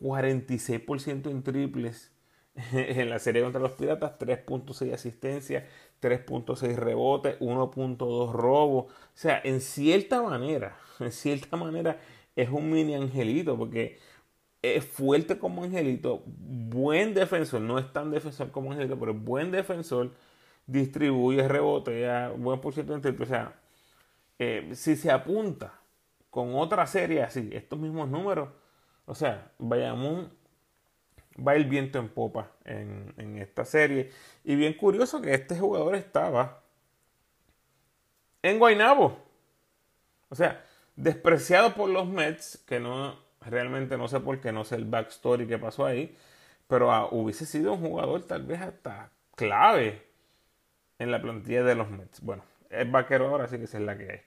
46% 0.00 1.30
en 1.30 1.42
triples 1.42 2.12
en 2.72 3.10
la 3.10 3.18
serie 3.18 3.42
contra 3.42 3.60
los 3.60 3.72
Piratas, 3.72 4.18
3.6 4.18 4.92
asistencia, 4.92 5.66
3.6 6.00 6.76
rebotes, 6.76 7.38
1.2 7.40 8.32
robos. 8.32 8.86
O 8.86 8.92
sea, 9.14 9.40
en 9.44 9.60
cierta 9.60 10.22
manera, 10.22 10.76
en 11.00 11.12
cierta 11.12 11.56
manera 11.56 12.00
es 12.36 12.48
un 12.48 12.70
mini 12.70 12.94
angelito 12.94 13.56
porque 13.56 13.98
es 14.62 14.84
fuerte 14.84 15.38
como 15.38 15.64
angelito, 15.64 16.22
buen 16.26 17.14
defensor, 17.14 17.62
no 17.62 17.78
es 17.78 17.92
tan 17.92 18.10
defensor 18.10 18.50
como 18.50 18.72
angelito, 18.72 18.98
pero 18.98 19.14
buen 19.14 19.50
defensor, 19.50 20.12
distribuye, 20.66 21.48
rebotea, 21.48 22.30
buen 22.36 22.60
por 22.60 22.74
ciento 22.74 22.94
en 22.94 23.00
triple. 23.00 23.24
O 23.24 23.28
sea, 23.28 23.54
eh, 24.38 24.70
si 24.74 24.96
se 24.96 25.10
apunta 25.10 25.80
con 26.28 26.54
otra 26.54 26.86
serie 26.86 27.22
así, 27.22 27.50
estos 27.52 27.78
mismos 27.78 28.08
números, 28.08 28.50
o 29.10 29.14
sea, 29.16 29.50
vayamos 29.58 30.28
va 31.36 31.56
el 31.56 31.64
viento 31.64 31.98
en 31.98 32.08
popa 32.08 32.52
en, 32.64 33.38
esta 33.38 33.64
serie. 33.64 34.12
Y 34.44 34.54
bien 34.54 34.74
curioso 34.74 35.20
que 35.20 35.34
este 35.34 35.58
jugador 35.58 35.96
estaba 35.96 36.62
en 38.42 38.58
Guaynabo. 38.60 39.18
O 40.28 40.34
sea, 40.36 40.64
despreciado 40.94 41.74
por 41.74 41.90
los 41.90 42.06
Mets, 42.06 42.62
que 42.68 42.78
no 42.78 43.18
realmente 43.40 43.98
no 43.98 44.06
sé 44.06 44.20
por 44.20 44.40
qué, 44.40 44.52
no 44.52 44.64
sé 44.64 44.76
el 44.76 44.84
backstory 44.84 45.48
que 45.48 45.58
pasó 45.58 45.86
ahí, 45.86 46.16
pero 46.68 46.92
ah, 46.92 47.08
hubiese 47.10 47.46
sido 47.46 47.72
un 47.72 47.80
jugador 47.80 48.22
tal 48.22 48.44
vez 48.44 48.60
hasta 48.60 49.10
clave 49.34 50.06
en 51.00 51.10
la 51.10 51.20
plantilla 51.20 51.64
de 51.64 51.74
los 51.74 51.90
Mets. 51.90 52.20
Bueno, 52.20 52.44
es 52.68 52.88
vaquero 52.88 53.26
ahora, 53.26 53.44
así 53.44 53.58
que 53.58 53.64
esa 53.64 53.78
es 53.78 53.84
la 53.84 53.98
que 53.98 54.10
hay. 54.12 54.20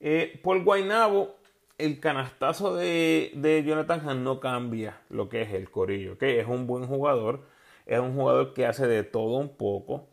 Eh, 0.00 0.40
por 0.42 0.62
Guaynabo 0.64 1.39
el 1.84 2.00
canastazo 2.00 2.76
de, 2.76 3.62
Jonathan 3.66 4.08
Han 4.08 4.24
no 4.24 4.40
cambia 4.40 5.00
lo 5.08 5.28
que 5.28 5.42
es 5.42 5.52
el 5.52 5.70
corillo. 5.70 6.16
Es 6.20 6.46
un 6.46 6.66
buen 6.66 6.86
jugador, 6.86 7.46
es 7.86 7.98
un 7.98 8.14
jugador 8.14 8.54
que 8.54 8.66
hace 8.66 8.86
de 8.86 9.02
todo 9.02 9.38
un 9.38 9.56
poco, 9.56 10.08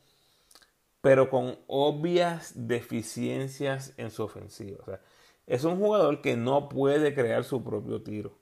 pero 1.01 1.29
con 1.29 1.57
obvias 1.67 2.53
deficiencias 2.67 3.93
en 3.97 4.11
su 4.11 4.23
ofensiva. 4.23 5.01
es 5.45 5.63
un 5.63 5.77
jugador 5.77 6.21
que 6.21 6.35
no 6.35 6.69
puede 6.69 7.13
crear 7.13 7.43
su 7.43 7.63
propio 7.63 8.01
tiro, 8.01 8.37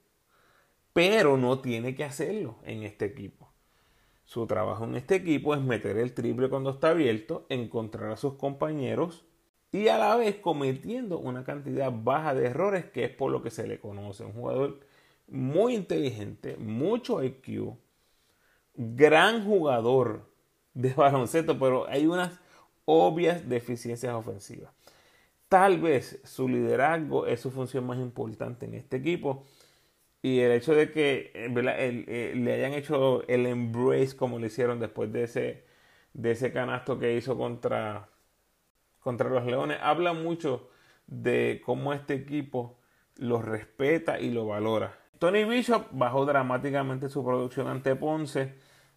pero 0.92 1.36
no 1.36 1.60
tiene 1.60 1.94
que 1.94 2.04
hacerlo 2.04 2.58
en 2.64 2.82
este 2.82 3.04
equipo. 3.06 3.52
Su 4.24 4.46
trabajo 4.46 4.84
en 4.84 4.96
este 4.96 5.16
equipo 5.16 5.54
es 5.54 5.60
meter 5.60 5.98
el 5.98 6.12
triple 6.14 6.48
cuando 6.48 6.70
está 6.70 6.90
abierto, 6.90 7.46
encontrar 7.48 8.10
a 8.10 8.16
sus 8.16 8.34
compañeros 8.34 9.24
y 9.72 9.88
a 9.88 9.98
la 9.98 10.16
vez 10.16 10.36
cometiendo 10.36 11.18
una 11.18 11.44
cantidad 11.44 11.92
baja 11.92 12.34
de 12.34 12.46
errores 12.46 12.86
que 12.86 13.04
es 13.04 13.10
por 13.10 13.30
lo 13.30 13.42
que 13.42 13.50
se 13.50 13.66
le 13.66 13.78
conoce. 13.78 14.24
Un 14.24 14.32
jugador 14.32 14.80
muy 15.28 15.74
inteligente, 15.74 16.56
mucho 16.56 17.22
IQ, 17.22 17.76
gran 18.74 19.44
jugador 19.44 20.28
de 20.74 20.92
baloncesto, 20.94 21.58
pero 21.58 21.88
hay 21.88 22.06
unas 22.06 22.38
obvias 22.84 23.48
deficiencias 23.48 24.14
ofensivas. 24.14 24.72
Tal 25.48 25.80
vez 25.80 26.20
su 26.24 26.48
liderazgo 26.48 27.26
es 27.26 27.40
su 27.40 27.50
función 27.50 27.86
más 27.86 27.98
importante 27.98 28.66
en 28.66 28.74
este 28.74 28.96
equipo. 28.96 29.44
Y 30.22 30.40
el 30.40 30.52
hecho 30.52 30.74
de 30.74 30.90
que 30.90 31.30
eh, 31.34 32.04
eh, 32.08 32.32
le 32.34 32.54
hayan 32.54 32.72
hecho 32.74 33.26
el 33.28 33.46
embrace 33.46 34.16
como 34.16 34.38
le 34.38 34.48
hicieron 34.48 34.80
después 34.80 35.12
de 35.12 35.24
ese, 35.24 35.64
de 36.14 36.32
ese 36.32 36.52
canasto 36.52 36.98
que 36.98 37.16
hizo 37.16 37.36
contra, 37.36 38.08
contra 39.06 39.30
los 39.30 39.46
Leones 39.46 39.78
habla 39.82 40.14
mucho 40.14 40.68
de 41.06 41.62
cómo 41.64 41.92
este 41.92 42.14
equipo 42.14 42.76
lo 43.14 43.40
respeta 43.40 44.18
y 44.18 44.32
lo 44.32 44.48
valora. 44.48 44.98
Tony 45.20 45.44
Bishop 45.44 45.86
bajó 45.92 46.26
dramáticamente 46.26 47.08
su 47.08 47.24
producción 47.24 47.68
ante 47.68 47.94
Ponce. 47.94 48.54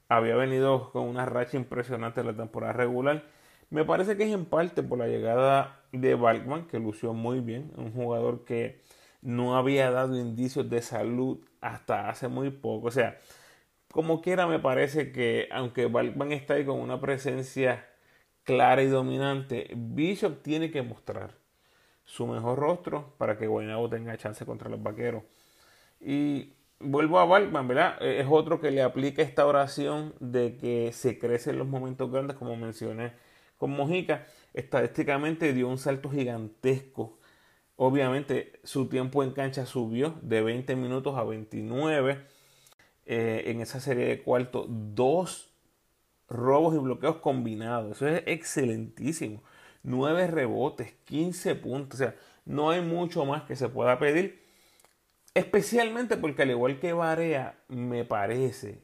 Había 0.07 0.35
venido 0.35 0.91
con 0.91 1.03
una 1.03 1.27
racha 1.27 1.57
impresionante 1.57 2.21
en 2.21 2.25
la 2.25 2.35
temporada 2.35 2.73
regular. 2.73 3.23
Me 3.69 3.85
parece 3.85 4.17
que 4.17 4.23
es 4.23 4.33
en 4.33 4.45
parte 4.45 4.81
por 4.81 4.97
la 4.97 5.05
llegada 5.05 5.79
de 5.91 6.15
Balkman, 6.15 6.65
que 6.65 6.79
lució 6.79 7.13
muy 7.13 7.39
bien. 7.39 7.71
Un 7.77 7.91
jugador 7.93 8.45
que 8.45 8.81
no 9.21 9.57
había 9.57 9.91
dado 9.91 10.19
indicios 10.19 10.71
de 10.71 10.81
salud 10.81 11.37
hasta 11.61 12.09
hace 12.09 12.29
muy 12.29 12.49
poco. 12.49 12.87
O 12.87 12.91
sea, 12.91 13.19
como 13.91 14.21
quiera 14.21 14.47
me 14.47 14.57
parece 14.57 15.11
que 15.11 15.47
aunque 15.51 15.85
Balkman 15.85 16.31
está 16.31 16.55
ahí 16.55 16.65
con 16.65 16.79
una 16.79 16.99
presencia 16.99 17.85
clara 18.49 18.81
y 18.81 18.87
dominante, 18.87 19.69
Bishop 19.75 20.41
tiene 20.41 20.71
que 20.71 20.81
mostrar 20.81 21.35
su 22.03 22.25
mejor 22.25 22.57
rostro 22.57 23.13
para 23.19 23.37
que 23.37 23.45
Guaynabo 23.45 23.87
tenga 23.89 24.17
chance 24.17 24.43
contra 24.43 24.69
los 24.69 24.81
vaqueros. 24.81 25.21
Y 26.01 26.53
vuelvo 26.79 27.19
a 27.19 27.25
Balkman, 27.25 27.67
¿verdad? 27.67 28.01
Es 28.01 28.25
otro 28.27 28.59
que 28.59 28.71
le 28.71 28.81
aplica 28.81 29.21
esta 29.21 29.45
oración 29.45 30.15
de 30.19 30.57
que 30.57 30.91
se 30.93 31.19
crece 31.19 31.51
en 31.51 31.59
los 31.59 31.67
momentos 31.67 32.11
grandes, 32.11 32.37
como 32.37 32.55
mencioné 32.55 33.11
con 33.59 33.69
Mojica. 33.69 34.25
Estadísticamente 34.55 35.53
dio 35.53 35.67
un 35.67 35.77
salto 35.77 36.09
gigantesco. 36.09 37.19
Obviamente 37.75 38.53
su 38.63 38.89
tiempo 38.89 39.21
en 39.23 39.29
cancha 39.29 39.67
subió 39.67 40.15
de 40.23 40.41
20 40.41 40.75
minutos 40.75 41.15
a 41.19 41.23
29. 41.23 42.17
Eh, 43.05 43.43
en 43.45 43.61
esa 43.61 43.79
serie 43.79 44.07
de 44.07 44.23
cuarto, 44.23 44.65
dos 44.67 45.48
robos 46.29 46.75
y 46.75 46.77
bloqueos 46.77 47.17
combinados. 47.17 47.97
Eso 47.97 48.07
es 48.07 48.23
excelentísimo. 48.25 49.41
9 49.83 50.27
rebotes, 50.27 50.93
15 51.05 51.55
puntos. 51.55 51.99
O 51.99 52.03
sea, 52.03 52.15
no 52.45 52.69
hay 52.69 52.81
mucho 52.81 53.25
más 53.25 53.43
que 53.43 53.55
se 53.55 53.69
pueda 53.69 53.99
pedir. 53.99 54.43
Especialmente 55.33 56.17
porque 56.17 56.41
al 56.41 56.51
igual 56.51 56.79
que 56.79 56.93
Varea, 56.93 57.59
me 57.67 58.03
parece 58.03 58.81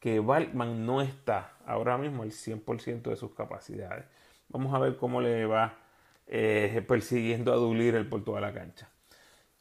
que 0.00 0.20
Balkman 0.20 0.84
no 0.86 1.00
está 1.00 1.56
ahora 1.66 1.96
mismo 1.98 2.22
al 2.22 2.30
100% 2.30 3.02
de 3.02 3.16
sus 3.16 3.34
capacidades. 3.34 4.04
Vamos 4.48 4.74
a 4.74 4.78
ver 4.78 4.96
cómo 4.96 5.20
le 5.20 5.46
va 5.46 5.78
eh, 6.26 6.84
persiguiendo 6.86 7.52
a 7.52 7.56
Dulir 7.56 7.94
el 7.94 8.08
por 8.08 8.24
toda 8.24 8.40
la 8.40 8.52
cancha. 8.52 8.88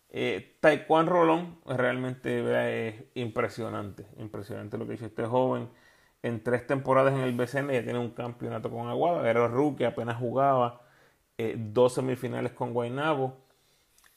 Eh, 0.09 0.57
Taekwondo 0.59 1.11
Rolón 1.11 1.59
realmente 1.65 2.89
es 2.89 3.03
impresionante, 3.15 4.05
impresionante 4.17 4.77
lo 4.77 4.87
que 4.87 4.93
hizo 4.93 5.05
este 5.07 5.25
joven 5.25 5.69
en 6.23 6.41
tres 6.43 6.65
temporadas 6.65 7.13
en 7.13 7.19
el 7.19 7.33
BCN 7.33 7.71
ya 7.71 7.83
tiene 7.83 7.99
un 7.99 8.11
campeonato 8.11 8.71
con 8.71 8.87
Aguada, 8.89 9.29
era 9.29 9.47
rookie, 9.47 9.83
apenas 9.83 10.17
jugaba 10.17 10.81
eh, 11.37 11.55
dos 11.57 11.93
semifinales 11.93 12.53
con 12.53 12.73
Guaynabo. 12.73 13.37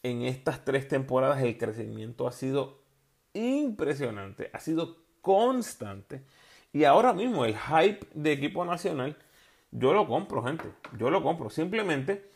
En 0.03 0.23
estas 0.23 0.65
tres 0.65 0.89
temporadas 0.89 1.43
el 1.43 1.59
crecimiento 1.59 2.29
ha 2.29 2.33
sido 2.33 2.81
impresionante, 3.35 4.51
ha 4.53 4.61
sido 4.61 4.97
constante. 5.21 6.25
Y 6.73 6.85
ahora 6.85 7.13
mismo 7.13 7.45
el 7.45 7.57
hype 7.57 8.07
de 8.15 8.33
equipo 8.33 8.65
nacional, 8.65 9.17
yo 9.73 9.93
lo 9.93 10.07
compro, 10.07 10.43
gente, 10.45 10.65
yo 10.97 11.11
lo 11.11 11.23
compro. 11.23 11.51
Simplemente 11.51 12.31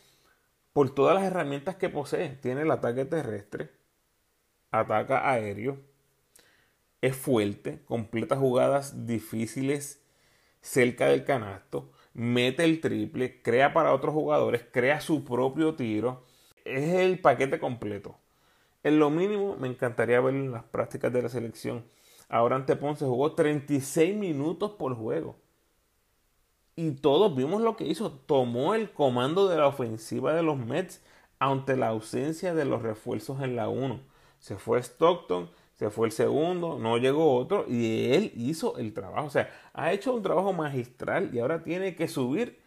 por 0.73 0.93
todas 0.93 1.15
las 1.15 1.23
herramientas 1.23 1.75
que 1.75 1.89
posee. 1.89 2.29
Tiene 2.41 2.61
el 2.61 2.71
ataque 2.71 3.05
terrestre, 3.05 3.71
ataca 4.71 5.29
aéreo, 5.29 5.77
es 7.01 7.15
fuerte, 7.15 7.81
completa 7.85 8.35
jugadas 8.35 9.07
difíciles 9.07 10.01
cerca 10.61 11.07
del 11.07 11.25
canasto, 11.25 11.91
mete 12.13 12.63
el 12.63 12.81
triple, 12.81 13.41
crea 13.41 13.73
para 13.73 13.93
otros 13.93 14.13
jugadores, 14.13 14.63
crea 14.71 15.01
su 15.01 15.23
propio 15.23 15.75
tiro. 15.75 16.23
Es 16.65 16.93
el 16.93 17.19
paquete 17.19 17.59
completo. 17.59 18.17
En 18.83 18.99
lo 18.99 19.09
mínimo, 19.09 19.55
me 19.57 19.67
encantaría 19.67 20.21
ver 20.21 20.35
en 20.35 20.51
las 20.51 20.63
prácticas 20.63 21.11
de 21.11 21.21
la 21.21 21.29
selección. 21.29 21.83
Ahora 22.29 22.55
ante 22.55 22.75
Ponce 22.75 23.05
jugó 23.05 23.33
36 23.33 24.15
minutos 24.15 24.71
por 24.71 24.95
juego. 24.95 25.35
Y 26.75 26.91
todos 26.91 27.35
vimos 27.35 27.61
lo 27.61 27.75
que 27.75 27.85
hizo. 27.85 28.11
Tomó 28.11 28.73
el 28.73 28.91
comando 28.91 29.47
de 29.47 29.57
la 29.57 29.67
ofensiva 29.67 30.33
de 30.33 30.41
los 30.41 30.57
Mets 30.57 31.01
ante 31.39 31.75
la 31.75 31.89
ausencia 31.89 32.53
de 32.53 32.65
los 32.65 32.81
refuerzos 32.81 33.41
en 33.41 33.55
la 33.55 33.67
1. 33.67 33.99
Se 34.39 34.57
fue 34.57 34.79
Stockton, 34.79 35.51
se 35.81 35.89
fue 35.89 36.05
el 36.05 36.11
segundo, 36.11 36.77
no 36.77 36.99
llegó 36.99 37.35
otro 37.35 37.65
y 37.67 38.13
él 38.13 38.31
hizo 38.35 38.77
el 38.77 38.93
trabajo. 38.93 39.25
O 39.25 39.31
sea, 39.31 39.49
ha 39.73 39.91
hecho 39.91 40.13
un 40.13 40.21
trabajo 40.21 40.53
magistral 40.53 41.31
y 41.33 41.39
ahora 41.39 41.63
tiene 41.63 41.95
que 41.95 42.07
subir 42.07 42.61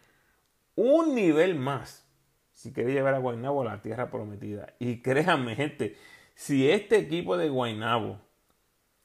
un 0.75 1.15
nivel 1.15 1.55
más 1.55 2.05
si 2.51 2.73
quiere 2.73 2.91
llevar 2.91 3.13
a 3.13 3.19
Guaynabo 3.19 3.61
a 3.61 3.65
la 3.65 3.81
tierra 3.81 4.11
prometida. 4.11 4.73
Y 4.79 5.01
créanme, 5.01 5.55
gente, 5.55 5.95
si 6.33 6.69
este 6.69 6.97
equipo 6.97 7.37
de 7.37 7.47
Guaynabo 7.47 8.19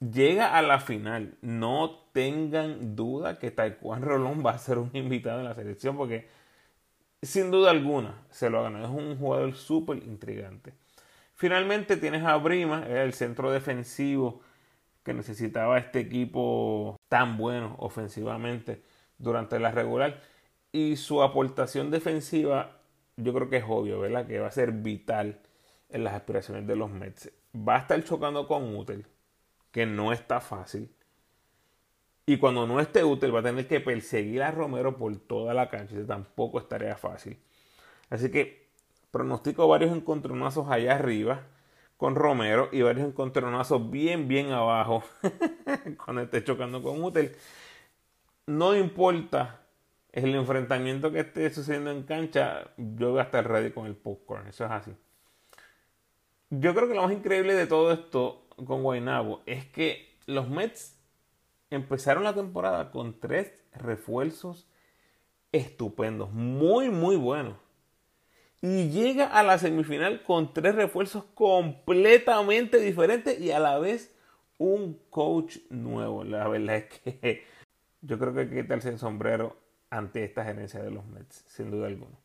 llega 0.01 0.57
a 0.57 0.61
la 0.61 0.81
final, 0.81 1.37
no 1.39 2.09
tengan 2.11 2.97
duda 2.97 3.39
que 3.39 3.49
Taekwondo 3.49 4.07
Rolón 4.07 4.43
va 4.45 4.51
a 4.51 4.57
ser 4.57 4.77
un 4.77 4.91
invitado 4.91 5.39
en 5.39 5.45
la 5.45 5.55
selección 5.55 5.95
porque 5.95 6.27
sin 7.21 7.49
duda 7.49 7.71
alguna 7.71 8.25
se 8.29 8.49
lo 8.49 8.59
ha 8.59 8.63
ganado. 8.63 8.87
Es 8.87 8.91
un 8.91 9.17
jugador 9.17 9.55
súper 9.55 9.99
intrigante. 9.99 10.80
Finalmente 11.41 11.97
tienes 11.97 12.23
a 12.23 12.37
Brima, 12.37 12.85
el 12.85 13.13
centro 13.13 13.51
defensivo 13.51 14.43
que 15.01 15.11
necesitaba 15.11 15.79
este 15.79 15.97
equipo 15.97 16.99
tan 17.09 17.35
bueno 17.35 17.75
ofensivamente 17.79 18.83
durante 19.17 19.57
la 19.57 19.71
regular. 19.71 20.21
Y 20.71 20.97
su 20.97 21.23
aportación 21.23 21.89
defensiva, 21.89 22.77
yo 23.17 23.33
creo 23.33 23.49
que 23.49 23.57
es 23.57 23.63
obvio, 23.67 23.99
¿verdad? 23.99 24.27
Que 24.27 24.37
va 24.37 24.49
a 24.49 24.51
ser 24.51 24.71
vital 24.71 25.41
en 25.89 26.03
las 26.03 26.13
aspiraciones 26.13 26.67
de 26.67 26.75
los 26.75 26.91
Mets. 26.91 27.31
Va 27.55 27.77
a 27.77 27.79
estar 27.79 28.03
chocando 28.03 28.47
con 28.47 28.75
Utel, 28.75 29.07
que 29.71 29.87
no 29.87 30.13
está 30.13 30.41
fácil. 30.41 30.93
Y 32.27 32.37
cuando 32.37 32.67
no 32.67 32.79
esté 32.79 33.03
útil, 33.03 33.33
va 33.33 33.39
a 33.39 33.43
tener 33.43 33.67
que 33.67 33.79
perseguir 33.79 34.43
a 34.43 34.51
Romero 34.51 34.95
por 34.95 35.17
toda 35.17 35.55
la 35.55 35.69
cancha. 35.69 35.95
Tampoco 36.05 36.59
es 36.59 36.69
tarea 36.69 36.97
fácil. 36.97 37.39
Así 38.11 38.29
que 38.29 38.69
pronostico 39.11 39.67
varios 39.67 39.95
encontronazos 39.95 40.69
allá 40.69 40.95
arriba 40.95 41.43
con 41.97 42.15
Romero 42.15 42.69
y 42.71 42.81
varios 42.81 43.07
encontronazos 43.07 43.91
bien, 43.91 44.27
bien 44.27 44.51
abajo 44.51 45.03
cuando 46.03 46.23
esté 46.23 46.43
chocando 46.43 46.81
con 46.81 47.03
Utel. 47.03 47.35
No 48.47 48.75
importa 48.75 49.61
el 50.11 50.33
enfrentamiento 50.35 51.11
que 51.11 51.19
esté 51.19 51.49
sucediendo 51.53 51.91
en 51.91 52.03
cancha, 52.03 52.71
yo 52.77 53.11
voy 53.11 53.19
a 53.19 53.23
estar 53.23 53.47
ready 53.47 53.71
con 53.71 53.85
el 53.85 53.95
popcorn. 53.95 54.47
Eso 54.47 54.65
es 54.65 54.71
así. 54.71 54.91
Yo 56.49 56.73
creo 56.73 56.87
que 56.87 56.95
lo 56.95 57.03
más 57.03 57.13
increíble 57.13 57.53
de 57.53 57.67
todo 57.67 57.93
esto 57.93 58.47
con 58.65 58.83
Guaynabo 58.83 59.41
es 59.45 59.65
que 59.65 60.17
los 60.25 60.49
Mets 60.49 60.97
empezaron 61.69 62.23
la 62.23 62.33
temporada 62.33 62.91
con 62.91 63.19
tres 63.19 63.63
refuerzos 63.73 64.67
estupendos, 65.51 66.31
muy, 66.31 66.89
muy 66.89 67.15
buenos. 67.15 67.55
Y 68.61 68.89
llega 68.89 69.25
a 69.25 69.41
la 69.43 69.57
semifinal 69.57 70.21
con 70.23 70.53
tres 70.53 70.75
refuerzos 70.75 71.23
completamente 71.33 72.79
diferentes 72.79 73.39
y 73.39 73.51
a 73.51 73.59
la 73.59 73.79
vez 73.79 74.13
un 74.57 74.99
coach 75.09 75.57
nuevo. 75.69 76.23
La 76.23 76.47
verdad 76.47 76.77
es 76.77 76.99
que 76.99 77.43
yo 78.01 78.19
creo 78.19 78.33
que 78.33 78.41
hay 78.41 78.49
que 78.49 78.61
quitarse 78.61 78.89
el 78.89 78.99
sombrero 78.99 79.57
ante 79.89 80.23
esta 80.23 80.45
gerencia 80.45 80.81
de 80.81 80.91
los 80.91 81.05
Mets, 81.07 81.43
sin 81.47 81.71
duda 81.71 81.87
alguna. 81.87 82.15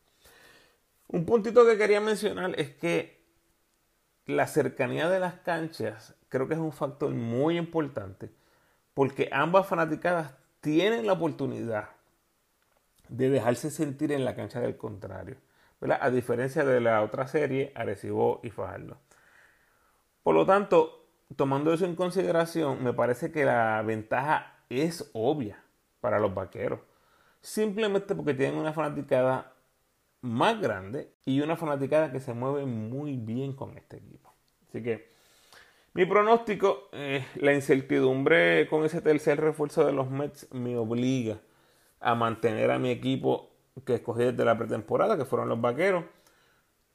Un 1.09 1.25
puntito 1.25 1.65
que 1.67 1.79
quería 1.79 2.01
mencionar 2.01 2.59
es 2.59 2.71
que 2.71 3.17
la 4.27 4.47
cercanía 4.47 5.09
de 5.09 5.21
las 5.21 5.35
canchas 5.35 6.15
creo 6.29 6.49
que 6.49 6.55
es 6.55 6.61
un 6.61 6.73
factor 6.73 7.11
muy 7.11 7.57
importante 7.57 8.31
porque 8.93 9.29
ambas 9.31 9.67
fanaticadas 9.67 10.35
tienen 10.61 11.07
la 11.07 11.13
oportunidad 11.13 11.91
de 13.09 13.31
dejarse 13.31 13.71
sentir 13.71 14.11
en 14.11 14.25
la 14.25 14.35
cancha 14.35 14.61
del 14.61 14.77
contrario, 14.77 15.37
a 15.93 16.11
diferencia 16.11 16.65
de 16.65 16.81
la 16.81 17.03
otra 17.03 17.27
serie, 17.27 17.73
Arecibo 17.75 18.41
y 18.43 18.51
Fajardo. 18.51 18.99
Por 20.23 20.35
lo 20.35 20.45
tanto, 20.47 21.07
tomando 21.37 21.73
eso 21.73 21.85
en 21.85 21.97
consideración, 21.97 22.83
me 22.83 22.93
parece 22.93 23.31
que 23.33 23.45
la 23.45 23.83
ventaja 23.83 24.55
es 24.69 25.11
obvia 25.13 25.63
para 26.01 26.19
los 26.19 26.35
vaqueros, 26.35 26.81
simplemente 27.41 28.15
porque 28.15 28.35
tienen 28.35 28.59
una 28.59 28.73
fanaticada 28.73 29.53
más 30.21 30.61
grande 30.61 31.13
y 31.25 31.41
una 31.41 31.57
fanaticada 31.57 32.11
que 32.11 32.21
se 32.21 32.35
mueve 32.35 32.67
muy 32.67 33.17
bien 33.17 33.53
con 33.53 33.77
este 33.77 33.99
equipo. 33.99 34.33
Así 34.69 34.83
que 34.83 35.11
mi 35.95 36.05
pronóstico, 36.05 36.89
eh, 36.93 37.25
la 37.37 37.55
incertidumbre 37.55 38.69
con 38.69 38.85
ese 38.85 39.01
tercer 39.01 39.41
refuerzo 39.41 39.87
de 39.87 39.93
los 39.93 40.11
Mets 40.11 40.53
me 40.53 40.77
obliga 40.77 41.39
a 42.01 42.15
mantener 42.15 42.71
a 42.71 42.79
mi 42.79 42.91
equipo 42.91 43.56
que 43.85 43.95
escogí 43.95 44.25
desde 44.25 44.45
la 44.45 44.57
pretemporada, 44.57 45.17
que 45.17 45.25
fueron 45.25 45.49
los 45.49 45.61
Vaqueros. 45.61 46.05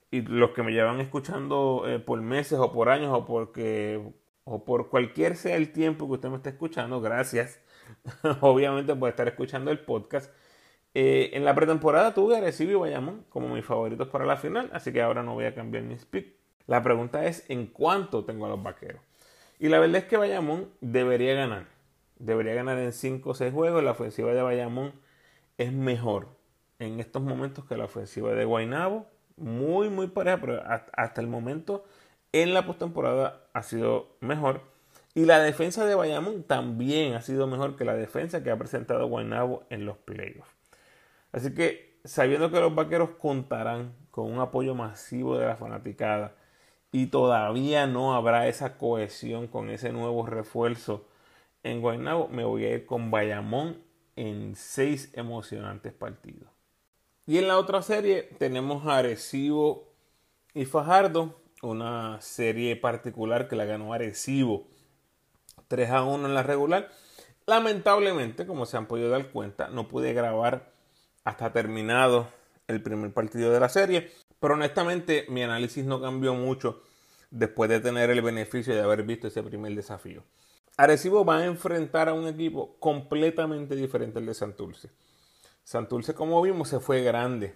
Y 0.09 0.21
los 0.21 0.51
que 0.51 0.63
me 0.63 0.73
llevan 0.73 0.99
escuchando 0.99 1.83
eh, 1.87 1.99
por 1.99 2.21
meses 2.21 2.59
o 2.59 2.71
por 2.73 2.89
años 2.89 3.11
o 3.13 3.25
porque 3.25 4.01
o 4.43 4.65
por 4.65 4.89
cualquier 4.89 5.37
sea 5.37 5.55
el 5.55 5.71
tiempo 5.71 6.07
que 6.07 6.13
usted 6.13 6.29
me 6.29 6.37
esté 6.37 6.49
escuchando, 6.49 6.99
gracias 6.99 7.61
obviamente 8.41 8.95
por 8.95 9.09
estar 9.09 9.27
escuchando 9.27 9.71
el 9.71 9.79
podcast. 9.79 10.33
Eh, 10.93 11.31
en 11.33 11.45
la 11.45 11.55
pretemporada 11.55 12.13
tuve 12.13 12.35
Arecibo 12.35 12.71
y 12.71 12.75
Bayamón 12.75 13.25
como 13.29 13.47
mis 13.47 13.63
favoritos 13.63 14.09
para 14.09 14.25
la 14.25 14.35
final, 14.35 14.69
así 14.73 14.91
que 14.91 15.01
ahora 15.01 15.23
no 15.23 15.33
voy 15.33 15.45
a 15.45 15.55
cambiar 15.55 15.83
mi 15.83 15.97
speak. 15.97 16.33
La 16.67 16.83
pregunta 16.83 17.25
es 17.25 17.45
en 17.49 17.67
cuánto 17.67 18.25
tengo 18.25 18.45
a 18.45 18.49
los 18.49 18.61
vaqueros. 18.61 19.01
Y 19.59 19.69
la 19.69 19.79
verdad 19.79 19.97
es 19.97 20.05
que 20.05 20.17
Bayamón 20.17 20.69
debería 20.81 21.33
ganar. 21.33 21.67
Debería 22.17 22.53
ganar 22.53 22.77
en 22.77 22.93
5 22.93 23.29
o 23.29 23.33
6 23.33 23.53
juegos. 23.53 23.83
La 23.83 23.91
ofensiva 23.91 24.33
de 24.33 24.41
Bayamón 24.41 24.93
es 25.57 25.71
mejor 25.71 26.29
en 26.81 26.99
estos 26.99 27.21
momentos 27.21 27.65
que 27.65 27.77
la 27.77 27.85
ofensiva 27.85 28.33
de 28.33 28.43
Guaynabo. 28.43 29.05
Muy, 29.37 29.89
muy 29.89 30.07
pareja, 30.07 30.39
pero 30.41 30.63
hasta 30.65 31.21
el 31.21 31.27
momento 31.27 31.85
en 32.31 32.53
la 32.53 32.65
postemporada 32.65 33.47
ha 33.53 33.63
sido 33.63 34.17
mejor. 34.19 34.61
Y 35.13 35.25
la 35.25 35.39
defensa 35.39 35.85
de 35.85 35.95
Bayamón 35.95 36.43
también 36.43 37.13
ha 37.13 37.21
sido 37.21 37.47
mejor 37.47 37.75
que 37.75 37.85
la 37.85 37.95
defensa 37.95 38.43
que 38.43 38.51
ha 38.51 38.57
presentado 38.57 39.07
Guaynabo 39.07 39.63
en 39.69 39.85
los 39.85 39.97
playoffs. 39.97 40.55
Así 41.31 41.53
que 41.53 41.99
sabiendo 42.03 42.51
que 42.51 42.59
los 42.59 42.73
vaqueros 42.73 43.11
contarán 43.11 43.93
con 44.09 44.31
un 44.31 44.39
apoyo 44.39 44.75
masivo 44.75 45.37
de 45.37 45.45
la 45.45 45.55
fanaticada, 45.55 46.35
y 46.91 47.07
todavía 47.07 47.87
no 47.87 48.15
habrá 48.15 48.47
esa 48.47 48.77
cohesión 48.77 49.47
con 49.47 49.69
ese 49.69 49.93
nuevo 49.93 50.25
refuerzo 50.25 51.07
en 51.63 51.79
Guaynabo, 51.79 52.27
me 52.27 52.43
voy 52.43 52.65
a 52.65 52.73
ir 52.73 52.85
con 52.85 53.11
Bayamón 53.11 53.77
en 54.17 54.55
seis 54.55 55.09
emocionantes 55.13 55.93
partidos. 55.93 56.49
Y 57.25 57.37
en 57.37 57.47
la 57.47 57.57
otra 57.57 57.81
serie 57.81 58.23
tenemos 58.39 58.85
Arecibo 58.87 59.93
y 60.53 60.65
Fajardo, 60.65 61.39
una 61.61 62.19
serie 62.21 62.75
particular 62.75 63.47
que 63.47 63.55
la 63.55 63.65
ganó 63.65 63.93
Arecibo 63.93 64.67
3 65.67 65.89
a 65.91 66.03
1 66.03 66.27
en 66.27 66.33
la 66.33 66.43
regular. 66.43 66.91
Lamentablemente, 67.45 68.45
como 68.45 68.65
se 68.65 68.77
han 68.77 68.87
podido 68.87 69.09
dar 69.09 69.31
cuenta, 69.31 69.69
no 69.69 69.87
pude 69.87 70.13
grabar 70.13 70.73
hasta 71.23 71.53
terminado 71.53 72.27
el 72.67 72.81
primer 72.81 73.13
partido 73.13 73.51
de 73.51 73.59
la 73.59 73.69
serie. 73.69 74.11
Pero 74.39 74.55
honestamente 74.55 75.25
mi 75.29 75.43
análisis 75.43 75.85
no 75.85 76.01
cambió 76.01 76.33
mucho 76.33 76.81
después 77.29 77.69
de 77.69 77.79
tener 77.79 78.09
el 78.09 78.21
beneficio 78.21 78.73
de 78.73 78.81
haber 78.81 79.03
visto 79.03 79.27
ese 79.27 79.43
primer 79.43 79.73
desafío. 79.75 80.23
Arecibo 80.77 81.23
va 81.23 81.37
a 81.37 81.45
enfrentar 81.45 82.09
a 82.09 82.13
un 82.13 82.27
equipo 82.27 82.75
completamente 82.79 83.75
diferente 83.75 84.19
al 84.19 84.25
de 84.25 84.33
Santurce. 84.33 84.89
Santurce, 85.71 86.13
como 86.13 86.41
vimos, 86.41 86.67
se 86.67 86.81
fue 86.81 87.01
grande 87.01 87.55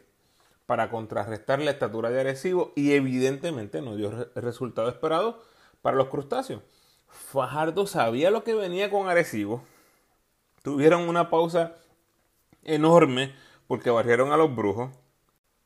para 0.65 0.89
contrarrestar 0.89 1.59
la 1.59 1.71
estatura 1.71 2.09
de 2.09 2.21
Arecibo 2.21 2.71
y 2.73 2.93
evidentemente 2.93 3.81
no 3.81 3.97
dio 3.97 4.09
el 4.33 4.41
resultado 4.41 4.87
esperado 4.87 5.41
para 5.81 5.97
los 5.97 6.07
crustáceos. 6.07 6.61
Fajardo 7.09 7.85
sabía 7.87 8.31
lo 8.31 8.45
que 8.45 8.53
venía 8.53 8.89
con 8.89 9.09
Arecibo. 9.09 9.63
Tuvieron 10.63 11.09
una 11.09 11.29
pausa 11.29 11.75
enorme 12.63 13.35
porque 13.67 13.89
barrieron 13.89 14.31
a 14.31 14.37
los 14.37 14.55
brujos. 14.55 14.91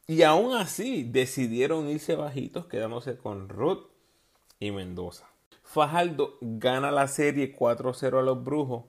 Y 0.08 0.24
aún 0.24 0.56
así 0.56 1.04
decidieron 1.04 1.88
irse 1.88 2.16
bajitos, 2.16 2.66
quedándose 2.66 3.16
con 3.16 3.48
Ruth 3.48 3.92
y 4.60 4.72
Mendoza. 4.72 5.30
Fajardo 5.62 6.40
gana 6.42 6.90
la 6.90 7.08
serie 7.08 7.56
4-0 7.56 8.18
a 8.18 8.24
los 8.24 8.44
Brujos, 8.44 8.86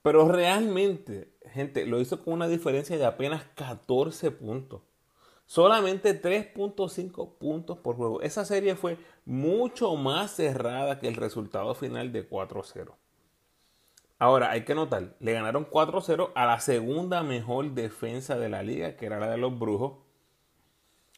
pero 0.00 0.26
realmente, 0.28 1.30
gente, 1.52 1.86
lo 1.86 2.00
hizo 2.00 2.22
con 2.22 2.34
una 2.34 2.48
diferencia 2.48 2.96
de 2.96 3.04
apenas 3.04 3.44
14 3.54 4.30
puntos. 4.30 4.82
Solamente 5.46 6.20
3.5 6.20 7.38
puntos 7.38 7.78
por 7.78 7.96
juego. 7.96 8.22
Esa 8.22 8.44
serie 8.44 8.76
fue 8.76 8.98
mucho 9.24 9.96
más 9.96 10.30
cerrada 10.30 11.00
que 11.00 11.08
el 11.08 11.16
resultado 11.16 11.74
final 11.74 12.12
de 12.12 12.28
4-0. 12.28 12.94
Ahora, 14.18 14.50
hay 14.50 14.64
que 14.64 14.74
notar, 14.74 15.16
le 15.18 15.32
ganaron 15.32 15.68
4-0 15.68 16.30
a 16.34 16.46
la 16.46 16.60
segunda 16.60 17.22
mejor 17.22 17.72
defensa 17.72 18.38
de 18.38 18.50
la 18.50 18.62
liga, 18.62 18.96
que 18.96 19.06
era 19.06 19.18
la 19.18 19.30
de 19.30 19.38
los 19.38 19.58
Brujos, 19.58 19.94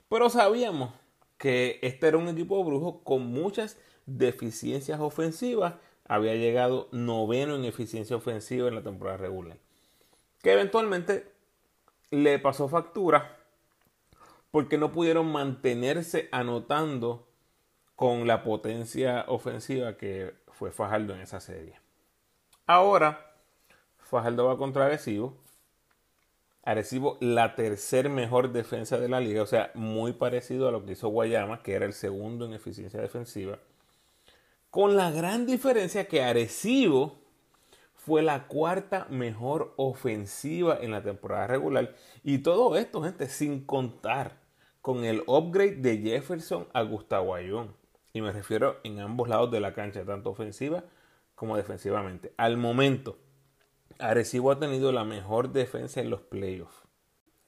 pero 0.08 0.30
sabíamos 0.30 0.92
que 1.38 1.80
este 1.82 2.06
era 2.06 2.18
un 2.18 2.28
equipo 2.28 2.62
brujo 2.62 3.02
con 3.02 3.26
muchas 3.26 3.78
deficiencias 4.06 5.00
ofensivas. 5.00 5.74
Había 6.06 6.34
llegado 6.34 6.88
noveno 6.92 7.56
en 7.56 7.64
eficiencia 7.64 8.14
ofensiva 8.14 8.68
en 8.68 8.74
la 8.74 8.82
temporada 8.82 9.16
regular. 9.16 9.56
Que 10.42 10.52
eventualmente 10.52 11.32
le 12.10 12.38
pasó 12.38 12.68
factura 12.68 13.38
porque 14.50 14.76
no 14.76 14.92
pudieron 14.92 15.32
mantenerse 15.32 16.28
anotando 16.30 17.26
con 17.96 18.26
la 18.26 18.42
potencia 18.42 19.24
ofensiva 19.28 19.96
que 19.96 20.34
fue 20.48 20.72
Fajardo 20.72 21.14
en 21.14 21.20
esa 21.20 21.40
serie. 21.40 21.80
Ahora, 22.66 23.34
Fajardo 23.98 24.46
va 24.46 24.58
contra 24.58 24.84
Agresivo 24.84 25.42
Arecibo 26.64 27.18
la 27.20 27.56
tercer 27.56 28.08
mejor 28.08 28.52
defensa 28.52 28.98
de 28.98 29.08
la 29.08 29.20
liga, 29.20 29.42
o 29.42 29.46
sea, 29.46 29.72
muy 29.74 30.12
parecido 30.12 30.68
a 30.68 30.70
lo 30.70 30.84
que 30.84 30.92
hizo 30.92 31.08
Guayama, 31.08 31.62
que 31.62 31.72
era 31.72 31.86
el 31.86 31.92
segundo 31.92 32.44
en 32.44 32.52
eficiencia 32.52 33.00
defensiva. 33.00 33.58
Con 34.70 34.96
la 34.96 35.10
gran 35.10 35.44
diferencia 35.44 36.06
que 36.06 36.22
Arecibo 36.22 37.18
fue 38.04 38.22
la 38.22 38.48
cuarta 38.48 39.06
mejor 39.10 39.74
ofensiva 39.76 40.76
en 40.80 40.90
la 40.90 41.02
temporada 41.02 41.46
regular. 41.46 41.94
Y 42.24 42.38
todo 42.38 42.76
esto, 42.76 43.02
gente, 43.02 43.28
sin 43.28 43.64
contar 43.64 44.40
con 44.80 45.04
el 45.04 45.22
upgrade 45.26 45.76
de 45.76 45.98
Jefferson 45.98 46.66
a 46.72 46.82
Gustavo 46.82 47.32
Ayón. 47.32 47.76
Y 48.12 48.20
me 48.20 48.32
refiero 48.32 48.78
en 48.82 48.98
ambos 48.98 49.28
lados 49.28 49.52
de 49.52 49.60
la 49.60 49.72
cancha, 49.72 50.04
tanto 50.04 50.30
ofensiva 50.30 50.82
como 51.36 51.56
defensivamente. 51.56 52.34
Al 52.36 52.56
momento, 52.56 53.18
Arecibo 54.00 54.50
ha 54.50 54.58
tenido 54.58 54.90
la 54.90 55.04
mejor 55.04 55.52
defensa 55.52 56.00
en 56.00 56.10
los 56.10 56.22
playoffs. 56.22 56.82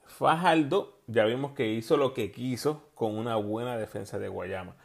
Fajardo 0.07 1.01
ya 1.09 1.25
vimos 1.25 1.53
que 1.53 1.67
hizo 1.67 1.97
lo 1.97 2.15
que 2.15 2.31
quiso 2.31 2.91
con 2.95 3.19
una 3.19 3.35
buena 3.35 3.77
defensa 3.77 4.21
de 4.21 4.29
Guayama. 4.29 4.77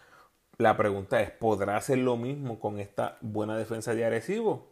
La 0.57 0.75
pregunta 0.75 1.21
es, 1.21 1.29
¿podrá 1.29 1.77
hacer 1.77 1.99
lo 1.99 2.17
mismo 2.17 2.59
con 2.59 2.79
esta 2.79 3.19
buena 3.21 3.55
defensa 3.55 3.93
de 3.93 4.05
Arecibo? 4.05 4.68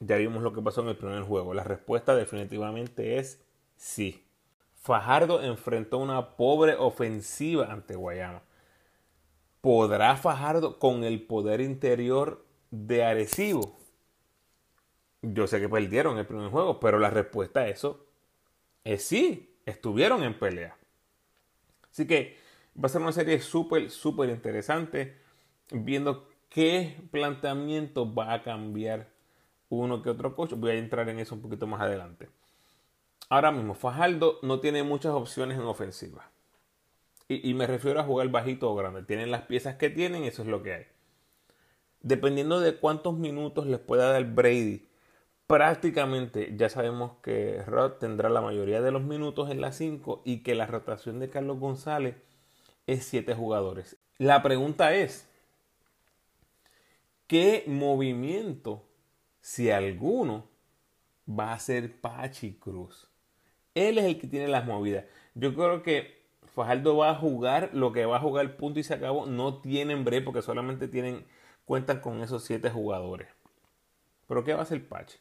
Ya 0.00 0.16
vimos 0.16 0.42
lo 0.42 0.52
que 0.52 0.62
pasó 0.62 0.82
en 0.82 0.88
el 0.88 0.96
primer 0.96 1.22
juego. 1.22 1.54
La 1.54 1.64
respuesta 1.64 2.14
definitivamente 2.14 3.18
es 3.18 3.42
sí. 3.76 4.24
Fajardo 4.74 5.42
enfrentó 5.42 5.98
una 5.98 6.36
pobre 6.36 6.74
ofensiva 6.76 7.72
ante 7.72 7.96
Guayama. 7.96 8.42
¿Podrá 9.60 10.16
Fajardo 10.16 10.78
con 10.78 11.02
el 11.02 11.22
poder 11.22 11.60
interior 11.60 12.44
de 12.70 13.04
Arecibo? 13.04 13.76
Yo 15.20 15.48
sé 15.48 15.60
que 15.60 15.68
perdieron 15.68 16.16
el 16.16 16.26
primer 16.26 16.48
juego, 16.50 16.78
pero 16.78 17.00
la 17.00 17.10
respuesta 17.10 17.60
a 17.60 17.68
eso 17.68 18.06
es 18.84 19.04
sí, 19.04 19.56
estuvieron 19.66 20.22
en 20.22 20.38
pelea. 20.38 20.76
Así 21.90 22.06
que 22.06 22.38
va 22.76 22.86
a 22.86 22.88
ser 22.88 23.02
una 23.02 23.12
serie 23.12 23.40
súper, 23.40 23.90
súper 23.90 24.30
interesante, 24.30 25.18
viendo 25.72 26.28
qué 26.48 26.96
planteamiento 27.10 28.14
va 28.14 28.32
a 28.32 28.42
cambiar 28.44 29.08
uno 29.68 30.02
que 30.02 30.10
otro 30.10 30.34
coach. 30.34 30.52
Voy 30.54 30.70
a 30.70 30.74
entrar 30.74 31.08
en 31.08 31.18
eso 31.18 31.34
un 31.34 31.42
poquito 31.42 31.66
más 31.66 31.80
adelante. 31.80 32.28
Ahora 33.28 33.52
mismo, 33.52 33.74
Fajardo 33.74 34.38
no 34.42 34.60
tiene 34.60 34.82
muchas 34.82 35.12
opciones 35.12 35.58
en 35.58 35.64
ofensiva. 35.64 36.30
Y, 37.30 37.52
me 37.52 37.66
refiero 37.66 38.00
a 38.00 38.04
jugar 38.04 38.28
bajito 38.28 38.70
o 38.70 38.74
grande. 38.74 39.02
Tienen 39.02 39.30
las 39.30 39.42
piezas 39.42 39.76
que 39.76 39.90
tienen, 39.90 40.24
eso 40.24 40.42
es 40.42 40.48
lo 40.48 40.62
que 40.62 40.72
hay. 40.72 40.86
Dependiendo 42.00 42.58
de 42.60 42.76
cuántos 42.76 43.18
minutos 43.18 43.66
les 43.66 43.80
pueda 43.80 44.10
dar 44.10 44.24
Brady 44.24 44.88
prácticamente 45.48 46.54
ya 46.56 46.68
sabemos 46.68 47.12
que 47.22 47.62
Rod 47.62 47.92
tendrá 47.92 48.28
la 48.28 48.42
mayoría 48.42 48.82
de 48.82 48.92
los 48.92 49.02
minutos 49.02 49.50
en 49.50 49.62
la 49.62 49.72
5 49.72 50.20
y 50.24 50.42
que 50.42 50.54
la 50.54 50.66
rotación 50.66 51.18
de 51.18 51.30
Carlos 51.30 51.58
González 51.58 52.16
es 52.86 53.06
7 53.06 53.34
jugadores. 53.34 53.96
La 54.18 54.42
pregunta 54.42 54.94
es, 54.94 55.26
¿qué 57.26 57.64
movimiento, 57.66 58.84
si 59.48 59.70
alguno, 59.70 60.46
va 61.26 61.54
a 61.54 61.58
ser 61.58 62.02
Pachi 62.02 62.58
Cruz? 62.58 63.08
Él 63.74 63.96
es 63.96 64.04
el 64.04 64.20
que 64.20 64.26
tiene 64.26 64.46
las 64.46 64.66
movidas. 64.66 65.06
Yo 65.34 65.54
creo 65.54 65.82
que 65.82 66.22
Fajardo 66.54 66.98
va 66.98 67.12
a 67.12 67.14
jugar 67.14 67.70
lo 67.72 67.90
que 67.94 68.04
va 68.04 68.18
a 68.18 68.20
jugar 68.20 68.58
punto 68.58 68.78
y 68.78 68.82
se 68.82 68.92
acabó. 68.92 69.24
No 69.24 69.62
tienen 69.62 70.04
break 70.04 70.24
porque 70.24 70.42
solamente 70.42 70.86
tienen 70.86 71.24
cuentan 71.64 72.00
con 72.00 72.20
esos 72.22 72.44
7 72.44 72.68
jugadores. 72.68 73.28
Pero 74.26 74.44
¿qué 74.44 74.52
va 74.52 74.60
a 74.60 74.62
hacer 74.64 74.86
Pachi? 74.86 75.16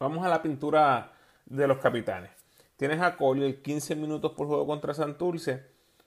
Vamos 0.00 0.24
a 0.24 0.30
la 0.30 0.40
pintura 0.40 1.12
de 1.44 1.68
los 1.68 1.76
capitanes. 1.76 2.30
Tienes 2.78 3.02
a 3.02 3.18
Collier 3.18 3.60
15 3.60 3.96
minutos 3.96 4.32
por 4.32 4.46
juego 4.46 4.66
contra 4.66 4.94
Santurce. 4.94 5.66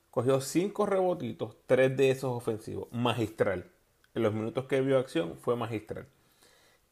Cogió 0.09 0.41
5 0.41 0.87
rebotitos, 0.87 1.57
3 1.67 1.95
de 1.95 2.09
esos 2.09 2.31
ofensivos. 2.31 2.87
Magistral. 2.91 3.69
En 4.15 4.23
los 4.23 4.33
minutos 4.33 4.65
que 4.65 4.81
vio 4.81 4.97
acción 4.97 5.37
fue 5.37 5.55
magistral. 5.55 6.07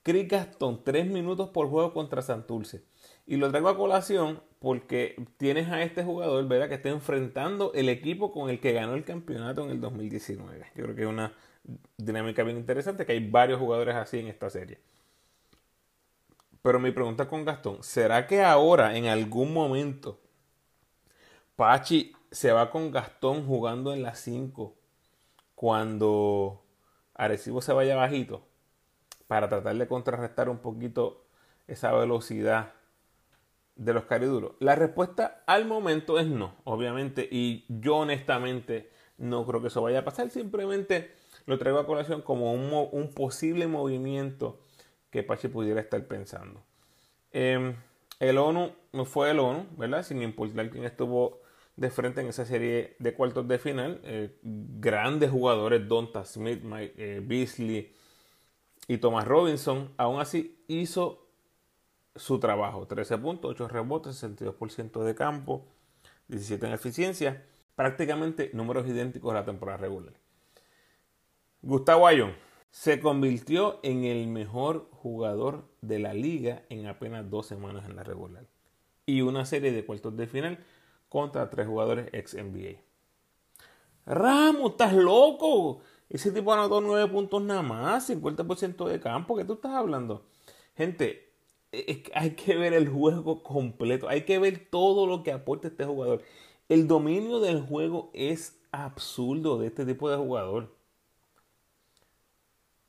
Chris 0.03 0.27
Gaston, 0.27 0.83
3 0.83 1.07
minutos 1.07 1.49
por 1.49 1.69
juego 1.69 1.93
contra 1.93 2.21
Santurce. 2.21 2.83
Y 3.27 3.37
lo 3.37 3.49
traigo 3.49 3.69
a 3.69 3.77
colación 3.77 4.41
porque 4.59 5.15
tienes 5.37 5.69
a 5.69 5.83
este 5.83 6.03
jugador, 6.03 6.47
¿verdad? 6.47 6.69
Que 6.69 6.75
está 6.75 6.89
enfrentando 6.89 7.71
el 7.73 7.89
equipo 7.89 8.31
con 8.31 8.49
el 8.49 8.59
que 8.59 8.73
ganó 8.73 8.95
el 8.95 9.03
campeonato 9.03 9.63
en 9.63 9.71
el 9.71 9.81
2019. 9.81 10.65
Yo 10.75 10.83
creo 10.83 10.95
que 10.95 11.01
es 11.03 11.07
una 11.07 11.33
dinámica 11.97 12.43
bien 12.43 12.57
interesante, 12.57 13.05
que 13.05 13.11
hay 13.11 13.29
varios 13.29 13.59
jugadores 13.59 13.95
así 13.95 14.19
en 14.19 14.27
esta 14.27 14.49
serie. 14.49 14.79
Pero 16.61 16.79
mi 16.79 16.91
pregunta 16.91 17.27
con 17.27 17.45
Gastón, 17.45 17.83
¿será 17.83 18.25
que 18.27 18.41
ahora 18.41 18.97
en 18.97 19.05
algún 19.05 19.53
momento 19.53 20.19
Pachi 21.55 22.13
se 22.31 22.51
va 22.51 22.69
con 22.71 22.91
Gastón 22.91 23.45
jugando 23.45 23.93
en 23.93 24.03
la 24.03 24.15
5 24.15 24.75
cuando 25.55 26.63
Arecibo 27.13 27.61
se 27.61 27.73
vaya 27.73 27.95
bajito 27.95 28.48
para 29.29 29.47
tratar 29.47 29.77
de 29.77 29.87
contrarrestar 29.87 30.49
un 30.49 30.57
poquito 30.57 31.23
esa 31.67 31.93
velocidad 31.93 32.73
de 33.75 33.93
los 33.93 34.05
cariduros? 34.05 34.53
La 34.59 34.73
respuesta 34.73 35.43
al 35.45 35.65
momento 35.65 36.17
es 36.17 36.25
no, 36.25 36.55
obviamente, 36.63 37.29
y 37.29 37.63
yo 37.69 37.97
honestamente 37.97 38.89
no 39.19 39.45
creo 39.45 39.61
que 39.61 39.67
eso 39.67 39.83
vaya 39.83 39.99
a 39.99 40.03
pasar, 40.03 40.31
simplemente 40.31 41.11
lo 41.45 41.59
traigo 41.59 41.77
a 41.77 41.85
colación 41.85 42.23
como 42.23 42.53
un, 42.53 43.13
posible 43.13 43.67
movimiento 43.67 44.61
que 45.11 45.21
Pachi 45.21 45.47
pudiera 45.47 45.79
estar 45.79 46.03
pensando. 46.07 46.63
Em, 47.31 47.75
el 48.19 48.39
ONU 48.39 48.71
fue 49.05 49.29
el 49.29 49.37
ONU, 49.37 49.67
¿verdad? 49.77 50.01
Sin 50.01 50.23
importar 50.23 50.71
quién 50.71 50.85
estuvo 50.85 51.39
de 51.75 51.91
frente 51.91 52.21
en 52.21 52.29
esa 52.29 52.45
serie 52.45 52.95
de 52.97 53.13
cuartos 53.13 53.47
de 53.47 53.59
final. 53.59 54.01
Eh, 54.05 54.39
grandes 54.41 55.29
jugadores, 55.29 55.87
Donta 55.87 56.25
Smith, 56.25 56.63
eh, 56.63 57.21
Beasley 57.23 57.93
y 58.89 58.97
Thomas 58.97 59.25
Robinson. 59.25 59.93
Aún 59.97 60.19
así 60.19 60.61
hizo 60.67 61.29
su 62.15 62.39
trabajo. 62.39 62.87
13 62.87 63.19
puntos, 63.19 63.51
8 63.51 63.67
rebotes, 63.69 64.21
62% 64.21 65.03
de 65.03 65.15
campo, 65.15 65.67
17 66.27 66.65
en 66.65 66.73
eficiencia. 66.73 67.45
Prácticamente 67.75 68.49
números 68.53 68.87
idénticos 68.87 69.31
a 69.31 69.35
la 69.35 69.45
temporada 69.45 69.77
regular. 69.77 70.13
Gustavo 71.61 72.07
Ayón 72.07 72.33
se 72.71 72.99
convirtió 72.99 73.79
en 73.83 74.05
el 74.05 74.27
mejor 74.27 74.89
jugador 74.91 75.69
de 75.81 75.99
la 75.99 76.13
liga 76.15 76.63
en 76.69 76.87
apenas 76.87 77.29
dos 77.29 77.45
semanas 77.45 77.85
en 77.85 77.95
la 77.95 78.03
regular. 78.03 78.47
Y 79.05 79.21
una 79.21 79.45
serie 79.45 79.71
de 79.71 79.85
cuartos 79.85 80.17
de 80.17 80.25
final 80.25 80.65
contra 81.09 81.49
tres 81.51 81.67
jugadores 81.67 82.09
ex 82.11 82.33
NBA. 82.33 82.81
Ramos, 84.07 84.71
estás 84.71 84.93
loco. 84.93 85.81
Ese 86.09 86.31
tipo 86.31 86.51
anotó 86.53 86.81
nueve 86.81 87.11
puntos 87.11 87.41
nada 87.43 87.61
más, 87.61 88.09
50% 88.09 88.87
de 88.87 88.99
campo. 88.99 89.37
¿Qué 89.37 89.45
tú 89.45 89.53
estás 89.53 89.73
hablando? 89.73 90.25
Gente, 90.75 91.31
hay 92.13 92.31
que 92.31 92.55
ver 92.57 92.73
el 92.73 92.89
juego 92.89 93.43
completo. 93.43 94.09
Hay 94.09 94.23
que 94.23 94.39
ver 94.39 94.67
todo 94.69 95.05
lo 95.05 95.23
que 95.23 95.31
aporta 95.31 95.67
este 95.67 95.85
jugador. 95.85 96.23
El 96.67 96.87
dominio 96.87 97.39
del 97.39 97.61
juego 97.61 98.09
es 98.13 98.59
absurdo 98.71 99.59
de 99.59 99.67
este 99.67 99.85
tipo 99.85 100.09
de 100.09 100.17
jugador. 100.17 100.75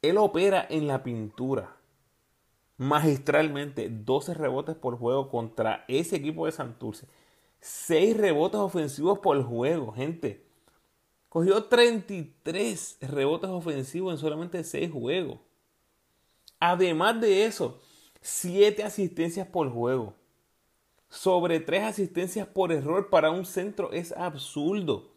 Él 0.03 0.17
opera 0.17 0.67
en 0.69 0.87
la 0.87 1.03
pintura 1.03 1.77
magistralmente 2.79 3.91
12 3.91 4.33
rebotes 4.33 4.75
por 4.75 4.97
juego 4.97 5.29
contra 5.29 5.85
ese 5.87 6.17
equipo 6.17 6.47
de 6.47 6.53
Santurce. 6.53 7.07
6 7.61 8.17
rebotes 8.17 8.59
ofensivos 8.59 9.19
por 9.19 9.43
juego, 9.45 9.93
gente. 9.93 10.50
Cogió 11.31 11.63
33 11.63 12.99
rebotes 13.03 13.51
ofensivos 13.51 14.13
en 14.13 14.19
solamente 14.19 14.65
6 14.65 14.91
juegos. 14.91 15.39
Además 16.59 17.21
de 17.21 17.47
eso, 17.47 17.81
7 18.21 18.83
asistencias 18.83 19.47
por 19.47 19.71
juego. 19.71 20.15
Sobre 21.09 21.61
3 21.61 21.85
asistencias 21.85 22.49
por 22.49 22.73
error 22.73 23.11
para 23.11 23.31
un 23.31 23.47
centro 23.47 23.93
es 23.93 24.11
absurdo. 24.11 25.13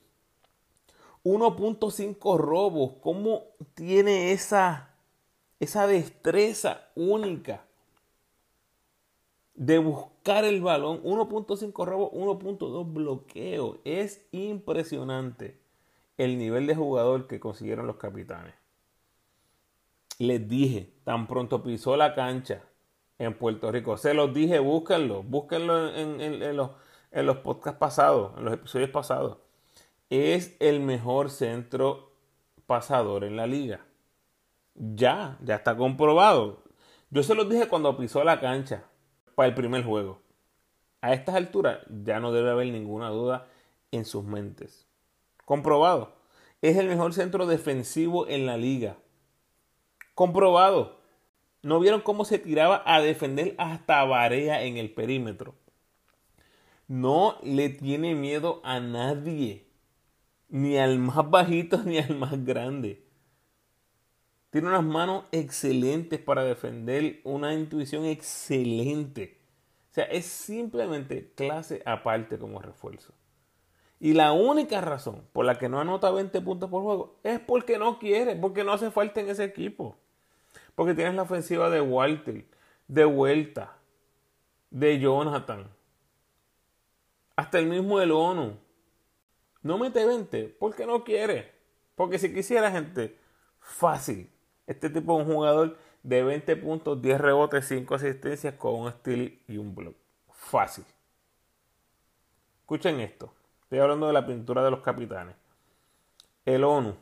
1.5 1.23 2.37
robos. 2.37 2.91
¿Cómo 3.01 3.45
tiene 3.73 4.33
esa, 4.33 4.93
esa 5.59 5.87
destreza 5.87 6.89
única 6.93 7.65
de 9.55 9.79
buscar 9.79 10.45
el 10.45 10.61
balón? 10.61 11.01
1.5 11.01 11.85
robos, 11.87 12.11
1.2 12.11 12.93
bloqueo. 12.93 13.79
Es 13.83 14.27
impresionante 14.31 15.62
el 16.17 16.37
nivel 16.37 16.67
de 16.67 16.75
jugador 16.75 17.27
que 17.27 17.39
consiguieron 17.39 17.87
los 17.87 17.97
capitanes. 17.97 18.53
Les 20.19 20.47
dije, 20.47 20.93
tan 21.03 21.27
pronto 21.27 21.63
pisó 21.63 21.97
la 21.97 22.13
cancha 22.13 22.61
en 23.17 23.37
Puerto 23.37 23.71
Rico. 23.71 23.97
Se 23.97 24.13
los 24.13 24.33
dije, 24.33 24.59
búsquenlo, 24.59 25.23
búsquenlo 25.23 25.95
en, 25.95 26.55
los, 26.55 26.71
en 27.11 27.25
los 27.25 27.37
podcasts 27.37 27.79
pasados, 27.79 28.37
en 28.37 28.45
los 28.45 28.53
episodios 28.53 28.89
pasados 28.89 29.37
es 30.21 30.55
el 30.59 30.79
mejor 30.79 31.31
centro 31.31 32.11
pasador 32.67 33.23
en 33.23 33.35
la 33.35 33.47
liga. 33.47 33.85
Ya, 34.75 35.37
ya 35.41 35.55
está 35.55 35.75
comprobado. 35.75 36.63
Yo 37.09 37.23
se 37.23 37.33
los 37.33 37.49
dije 37.49 37.67
cuando 37.67 37.97
pisó 37.97 38.23
la 38.23 38.39
cancha 38.39 38.83
para 39.33 39.49
el 39.49 39.55
primer 39.55 39.83
juego. 39.83 40.21
A 41.01 41.13
estas 41.13 41.33
alturas 41.35 41.79
ya 41.89 42.19
no 42.19 42.31
debe 42.31 42.51
haber 42.51 42.67
ninguna 42.67 43.09
duda 43.09 43.47
en 43.91 44.05
sus 44.05 44.23
mentes. 44.23 44.87
Comprobado. 45.45 46.15
Es 46.61 46.77
el 46.77 46.87
mejor 46.87 47.13
centro 47.13 47.45
defensivo 47.45 48.27
en 48.27 48.45
la 48.45 48.57
liga. 48.57 48.97
Comprobado. 50.15 51.01
¿No 51.61 51.79
vieron 51.79 52.01
cómo 52.01 52.25
se 52.25 52.39
tiraba 52.39 52.83
a 52.85 53.01
defender 53.01 53.55
hasta 53.57 54.03
Barea 54.03 54.63
en 54.63 54.77
el 54.77 54.93
perímetro? 54.93 55.55
No 56.87 57.37
le 57.41 57.69
tiene 57.69 58.15
miedo 58.15 58.61
a 58.63 58.79
nadie. 58.79 59.67
Ni 60.49 60.77
al 60.77 60.99
más 60.99 61.29
bajito 61.29 61.81
ni 61.83 61.97
al 61.97 62.15
más 62.17 62.43
grande. 62.45 63.03
Tiene 64.49 64.67
unas 64.67 64.83
manos 64.83 65.25
excelentes 65.31 66.19
para 66.19 66.43
defender, 66.43 67.21
una 67.23 67.53
intuición 67.53 68.05
excelente. 68.05 69.39
O 69.89 69.93
sea, 69.93 70.03
es 70.05 70.25
simplemente 70.25 71.33
clase 71.35 71.81
aparte 71.85 72.37
como 72.37 72.61
refuerzo. 72.61 73.13
Y 73.99 74.13
la 74.13 74.33
única 74.33 74.81
razón 74.81 75.23
por 75.31 75.45
la 75.45 75.57
que 75.57 75.69
no 75.69 75.79
anota 75.79 76.11
20 76.11 76.41
puntos 76.41 76.69
por 76.69 76.83
juego 76.83 77.19
es 77.23 77.39
porque 77.39 77.77
no 77.77 77.99
quiere, 77.99 78.35
porque 78.35 78.63
no 78.63 78.73
hace 78.73 78.91
falta 78.91 79.21
en 79.21 79.29
ese 79.29 79.45
equipo. 79.45 79.95
Porque 80.75 80.93
tienes 80.93 81.15
la 81.15 81.21
ofensiva 81.21 81.69
de 81.69 81.81
Walter, 81.81 82.45
de 82.87 83.05
Vuelta, 83.05 83.77
de 84.69 84.99
Jonathan, 84.99 85.69
hasta 87.35 87.59
el 87.59 87.67
mismo 87.67 88.01
El 88.01 88.11
ONU. 88.11 88.57
No 89.61 89.77
mete 89.77 90.05
20 90.05 90.55
porque 90.59 90.85
no 90.85 91.03
quiere. 91.03 91.53
Porque 91.95 92.19
si 92.19 92.33
quisiera 92.33 92.71
gente, 92.71 93.17
fácil. 93.59 94.29
Este 94.67 94.89
tipo 94.89 95.19
es 95.19 95.27
un 95.27 95.33
jugador 95.33 95.77
de 96.03 96.23
20 96.23 96.55
puntos, 96.57 97.01
10 97.01 97.21
rebotes, 97.21 97.67
5 97.67 97.95
asistencias 97.95 98.55
con 98.55 98.75
un 98.75 98.91
steal 98.91 99.39
y 99.47 99.57
un 99.57 99.73
block. 99.73 99.95
Fácil. 100.31 100.85
Escuchen 102.61 102.99
esto. 102.99 103.33
Estoy 103.73 103.81
hablando 103.81 104.05
de 104.05 104.13
la 104.13 104.23
pintura 104.23 104.63
de 104.63 104.69
los 104.69 104.81
capitanes. 104.81 105.35
El 106.45 106.63
ONU, 106.63 106.95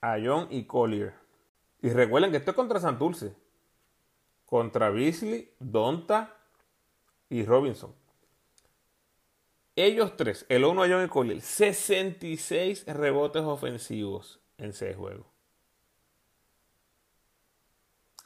Ayon 0.00 0.48
y 0.50 0.64
Collier. 0.64 1.14
Y 1.80 1.90
recuerden 1.90 2.32
que 2.32 2.38
esto 2.38 2.50
es 2.50 2.56
contra 2.56 2.80
Santurce. 2.80 3.36
Contra 4.46 4.90
Beasley, 4.90 5.48
Donta 5.60 6.34
y 7.28 7.44
Robinson. 7.44 7.94
Ellos 9.76 10.16
tres, 10.16 10.44
el 10.48 10.64
ONU, 10.64 10.82
Ayon 10.82 11.04
y 11.04 11.08
Collier, 11.08 11.40
66 11.40 12.84
rebotes 12.88 13.42
ofensivos 13.42 14.40
en 14.58 14.72
6 14.72 14.96
juegos 14.96 15.26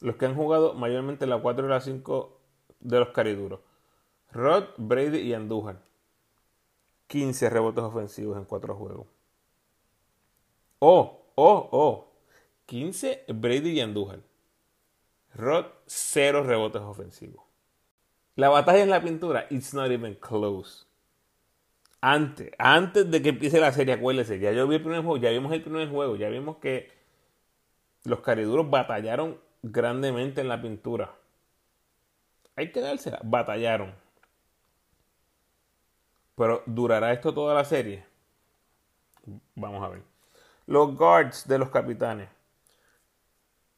los 0.00 0.16
que 0.16 0.24
han 0.24 0.34
jugado 0.34 0.72
mayormente 0.72 1.26
la 1.26 1.36
4 1.42 1.66
y 1.66 1.68
la 1.68 1.82
5 1.82 2.40
de 2.80 2.98
los 3.00 3.10
cariduros. 3.10 3.60
Rod, 4.32 4.64
Brady 4.78 5.18
y 5.18 5.34
Andújar. 5.34 5.89
15 7.10 7.50
rebotes 7.50 7.82
ofensivos 7.82 8.38
en 8.38 8.44
4 8.44 8.76
juegos. 8.76 9.08
Oh, 10.78 11.26
oh, 11.34 11.68
oh. 11.72 12.12
15 12.66 13.24
Brady 13.34 13.70
y 13.70 13.80
Andújar. 13.80 14.20
Rod, 15.34 15.66
0 15.86 16.44
rebotes 16.44 16.80
ofensivos. 16.80 17.44
La 18.36 18.48
batalla 18.48 18.84
en 18.84 18.90
la 18.90 19.02
pintura, 19.02 19.48
it's 19.50 19.74
not 19.74 19.90
even 19.90 20.14
close. 20.14 20.86
Antes, 22.00 22.52
antes 22.58 23.10
de 23.10 23.20
que 23.20 23.30
empiece 23.30 23.58
la 23.58 23.72
serie, 23.72 23.94
acuérdense, 23.94 24.38
ya 24.38 24.52
yo 24.52 24.68
vi 24.68 24.76
el 24.76 24.82
primer 24.82 25.02
juego, 25.02 25.16
ya 25.16 25.30
vimos 25.30 25.52
el 25.52 25.62
primer 25.62 25.88
juego, 25.90 26.14
ya 26.14 26.28
vimos 26.28 26.58
que 26.58 26.92
los 28.04 28.20
cariduros 28.20 28.70
batallaron 28.70 29.40
grandemente 29.62 30.42
en 30.42 30.48
la 30.48 30.62
pintura. 30.62 31.12
Hay 32.54 32.70
que 32.70 32.80
dársela. 32.80 33.18
Batallaron. 33.24 33.94
Pero 36.40 36.62
¿durará 36.64 37.12
esto 37.12 37.35
toda 37.35 37.55
la 37.55 37.66
serie? 37.66 38.03
Vamos 39.57 39.85
a 39.85 39.90
ver. 39.90 40.03
Los 40.66 40.96
guards 40.96 41.46
de 41.46 41.59
los 41.59 41.68
capitanes. 41.68 42.31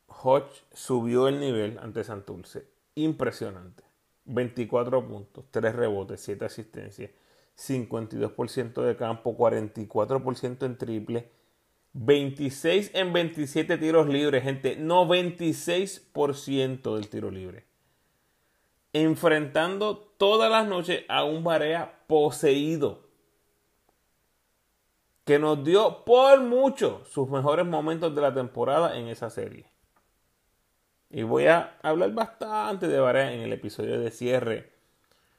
Hodge 0.07 0.62
subió 0.72 1.27
el 1.27 1.40
nivel 1.40 1.81
ante 1.81 2.05
Santurce. 2.05 2.68
Impresionante. 2.94 3.83
24 4.27 5.09
puntos, 5.09 5.44
3 5.51 5.75
rebotes, 5.75 6.20
7 6.20 6.44
asistencias, 6.44 7.11
52% 7.57 8.83
de 8.83 8.94
campo, 8.94 9.37
44% 9.37 10.64
en 10.64 10.79
triple, 10.79 11.33
26 11.94 12.92
en 12.94 13.12
27 13.12 13.77
tiros 13.77 14.07
libres, 14.07 14.44
gente. 14.44 14.79
96% 14.79 16.94
del 16.94 17.09
tiro 17.09 17.33
libre. 17.33 17.64
Enfrentando 18.92 19.98
todas 19.98 20.48
las 20.48 20.68
noches 20.68 21.05
a 21.09 21.25
un 21.25 21.42
Barea 21.42 21.98
poseído. 22.12 23.09
Que 25.25 25.38
nos 25.38 25.64
dio 25.64 26.05
por 26.05 26.42
mucho 26.42 27.03
sus 27.07 27.31
mejores 27.31 27.64
momentos 27.64 28.14
de 28.14 28.20
la 28.20 28.35
temporada 28.35 28.98
en 28.98 29.09
esa 29.09 29.31
serie. 29.31 29.64
Y 31.09 31.22
voy 31.22 31.46
a 31.46 31.79
hablar 31.83 32.12
bastante 32.12 32.87
de 32.87 33.01
Barea 33.01 33.33
en 33.33 33.40
el 33.40 33.53
episodio 33.55 33.98
de 33.98 34.11
cierre 34.11 34.72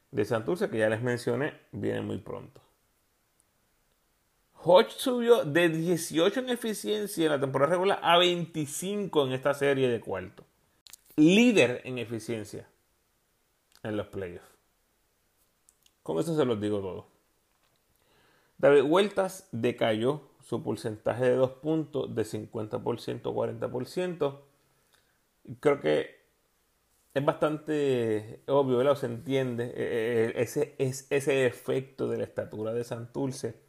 de 0.10 0.26
Santurce 0.26 0.68
que 0.68 0.80
ya 0.80 0.90
les 0.90 1.04
mencioné. 1.04 1.54
Viene 1.72 2.02
muy 2.02 2.18
pronto. 2.18 2.60
Hodge 4.64 4.94
subió 4.98 5.46
de 5.46 5.70
18 5.70 6.40
en 6.40 6.50
eficiencia 6.50 7.26
en 7.26 7.32
la 7.34 7.40
temporada 7.40 7.74
regular 7.74 8.00
a 8.02 8.18
25 8.18 9.28
en 9.28 9.34
esta 9.34 9.54
serie 9.54 9.90
de 9.90 10.00
cuarto. 10.00 10.44
Líder 11.18 11.82
en 11.84 12.00
eficiencia 12.00 12.68
en 13.84 13.96
los 13.96 14.08
playoffs. 14.08 14.53
Con 16.04 16.20
eso 16.20 16.36
se 16.36 16.46
los 16.46 16.60
digo 16.60 16.80
todo. 16.80 17.08
David 18.58 18.84
Vueltas 18.84 19.48
decayó 19.52 20.22
su 20.42 20.62
porcentaje 20.63 21.26
de 21.26 21.36
dos 21.36 21.52
puntos 21.52 22.13
de 22.13 22.24
50% 22.24 23.22
a 23.22 23.70
40%. 23.70 24.39
Creo 25.60 25.82
que 25.82 26.24
es 27.13 27.26
bastante 27.26 28.44
obvio, 28.48 28.78
¿verdad? 28.78 28.96
se 28.96 29.08
entiende 29.08 29.66
eh, 29.66 29.74
eh, 29.76 30.34
ese, 30.36 30.76
ese 30.78 31.46
efecto 31.46 32.08
de 32.08 32.18
la 32.18 32.24
estatura 32.24 32.74
de 32.74 32.84
Santurce 32.84 33.63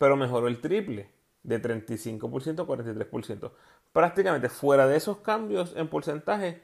pero 0.00 0.16
mejoró 0.16 0.48
el 0.48 0.62
triple, 0.62 1.10
de 1.42 1.60
35% 1.60 2.60
a 2.60 2.66
43%. 2.66 3.52
Prácticamente 3.92 4.48
fuera 4.48 4.86
de 4.86 4.96
esos 4.96 5.18
cambios 5.18 5.74
en 5.76 5.88
porcentaje, 5.88 6.62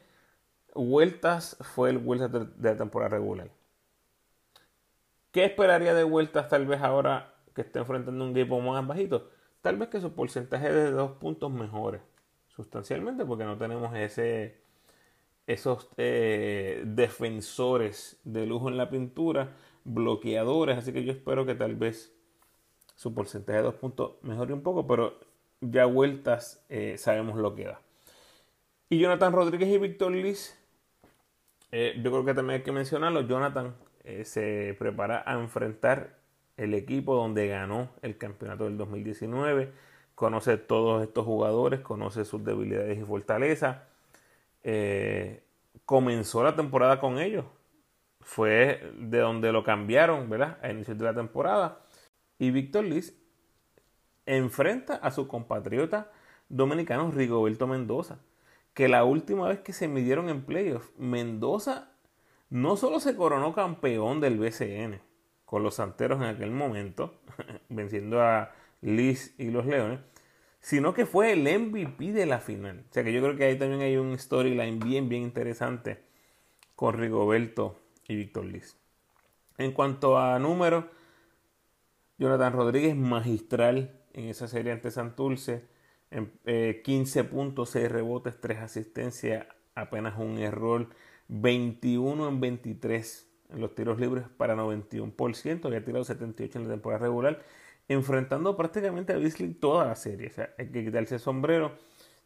Vueltas 0.75 1.59
fue 1.61 1.91
el 1.91 1.99
Vueltas 1.99 2.33
de, 2.33 2.49
la 2.63 2.79
temporada 2.79 3.11
regular. 3.11 3.51
¿Qué 5.37 5.45
esperaría 5.45 5.93
de 5.93 6.03
Vueltas 6.03 6.49
tal 6.49 6.65
vez 6.65 6.81
ahora 6.81 7.35
que 7.55 7.61
esté 7.61 7.79
enfrentando 7.79 8.25
un 8.25 8.31
equipo 8.31 8.59
más 8.59 8.87
bajito? 8.87 9.29
Tal 9.61 9.77
vez 9.77 9.91
que 9.91 10.01
su 10.01 10.15
porcentaje 10.15 10.73
de 10.73 10.91
dos 10.91 11.11
puntos 11.19 11.53
mejore 11.53 12.01
sustancialmente 12.49 13.23
porque 13.27 13.45
no 13.45 13.59
tenemos 13.59 13.95
esos 15.47 15.91
eh, 15.99 16.83
defensores 16.87 18.19
de 18.25 18.47
lujo 18.47 18.71
en 18.71 18.79
la 18.79 18.89
pintura, 18.89 19.53
bloqueadores, 19.85 20.79
así 20.79 20.95
que 20.95 21.05
yo 21.05 21.13
espero 21.13 21.45
que 21.45 21.55
tal 21.55 21.75
vez 21.77 22.17
su 22.95 23.13
porcentaje 23.13 23.59
de 23.59 23.65
dos 23.65 23.75
puntos 23.75 24.13
mejore 24.23 24.55
un 24.55 24.63
poco, 24.63 24.87
pero 24.87 25.21
ya 25.61 25.85
vueltas 25.85 26.65
eh, 26.71 26.97
sabemos 26.97 27.37
lo 27.37 27.55
que 27.55 27.65
da. 27.65 27.83
Y 28.89 28.99
Jonathan 29.01 29.35
Rodríguez 29.35 29.69
y 29.69 29.77
Víctor 29.77 30.13
Liz, 30.13 30.59
eh, 31.73 31.93
yo 32.03 32.11
creo 32.11 32.25
que 32.25 32.33
también 32.33 32.61
hay 32.61 32.65
que 32.65 32.73
mencionarlo. 32.73 33.21
Jonathan 33.21 33.75
eh, 34.07 34.25
se 34.25 34.75
prepara 34.79 35.23
a 35.27 35.35
enfrentar 35.35 36.17
el 36.57 36.75
equipo 36.75 37.15
donde 37.15 37.49
ganó 37.49 37.91
el 38.03 38.17
campeonato 38.17 38.65
del 38.65 38.79
2019. 38.79 39.73
Conoce 40.15 40.57
todos 40.57 41.03
estos 41.03 41.27
jugadores, 41.27 41.81
conoce 41.81 42.25
sus 42.25 42.43
debilidades 42.45 42.99
y 42.99 43.03
fortalezas. 43.03 43.79
comenzó 45.85 46.43
la 46.43 46.57
temporada 46.57 46.99
con 47.01 47.19
ellos. 47.19 47.45
Fue 48.23 48.93
de 48.99 49.19
donde 49.19 49.53
lo 49.53 49.63
cambiaron, 49.65 50.29
¿verdad? 50.31 50.59
A 50.63 50.71
inicios 50.71 50.99
de 50.99 51.05
la 51.05 51.15
temporada 51.15 51.81
y 52.39 52.51
Víctor 52.51 52.85
Liz 52.85 53.15
enfrenta 54.27 54.97
a 54.97 55.11
su 55.11 55.29
compatriota 55.29 56.11
dominicano 56.49 57.11
Rigoberto 57.11 57.67
Mendoza, 57.67 58.19
que 58.75 58.89
la 58.89 59.05
última 59.05 59.49
vez 59.49 59.61
que 59.61 59.73
se 59.73 59.89
midieron 59.89 60.29
en 60.29 60.45
playoffs, 60.45 60.91
Mendoza 60.99 61.91
no 62.51 62.77
solo 62.77 63.01
se 63.01 63.17
coronó 63.17 63.55
campeón 63.55 64.21
del 64.21 64.39
BCN 64.39 65.01
con 65.45 65.63
los 65.63 65.77
Santeros 65.77 66.19
en 66.19 66.27
aquel 66.27 66.51
momento, 66.51 67.21
venciendo 67.69 68.23
a 68.23 68.53
Liz 68.81 69.35
y 69.39 69.51
los 69.51 69.67
Leones, 69.67 70.01
sino 70.61 70.95
que 70.95 71.07
fue 71.07 71.33
el 71.33 71.43
MVP 71.43 72.13
de 72.13 72.27
la 72.27 72.41
final. 72.41 72.85
O 72.91 72.93
sea 72.93 73.05
que 73.05 73.13
yo 73.13 73.23
creo 73.23 73.37
que 73.37 73.45
ahí 73.45 73.59
también 73.59 73.83
hay 73.83 73.97
un 73.97 74.19
storyline 74.19 74.79
bien, 74.81 75.09
bien 75.09 75.23
interesante 75.23 76.05
con 76.75 76.99
Rigoberto 76.99 77.79
y 78.09 78.17
Víctor 78.17 78.45
Liz. 78.45 78.77
En 79.59 79.73
cuanto 79.73 80.19
a 80.19 80.39
números, 80.39 80.85
Jonathan 82.19 82.53
Rodríguez 82.53 82.97
magistral 82.97 84.01
en 84.13 84.29
esa 84.29 84.49
serie 84.49 84.73
ante 84.73 84.91
Santurce. 84.91 85.69
En, 86.11 86.33
15 86.83 87.21
eh, 87.21 87.25
puntos, 87.25 87.71
6 87.71 87.91
rebotes, 87.91 88.41
3 88.41 88.59
asistencias, 88.59 89.47
apenas 89.75 90.19
un 90.19 90.39
error. 90.39 90.89
21 91.29 92.29
en 92.29 92.41
23 92.41 93.29
en 93.51 93.61
los 93.61 93.75
tiros 93.75 93.99
libres 93.99 94.25
para 94.37 94.57
91%. 94.57 95.65
Había 95.65 95.85
tirado 95.85 96.05
78 96.05 96.59
en 96.59 96.65
la 96.65 96.71
temporada 96.75 97.03
regular. 97.03 97.43
Enfrentando 97.89 98.57
prácticamente 98.57 99.13
a 99.13 99.17
Beasley 99.17 99.55
toda 99.55 99.87
la 99.87 99.97
serie. 99.97 100.29
O 100.29 100.33
sea, 100.33 100.55
hay 100.59 100.71
que 100.71 100.85
quitarse 100.85 101.15
el 101.15 101.21
sombrero. 101.21 101.73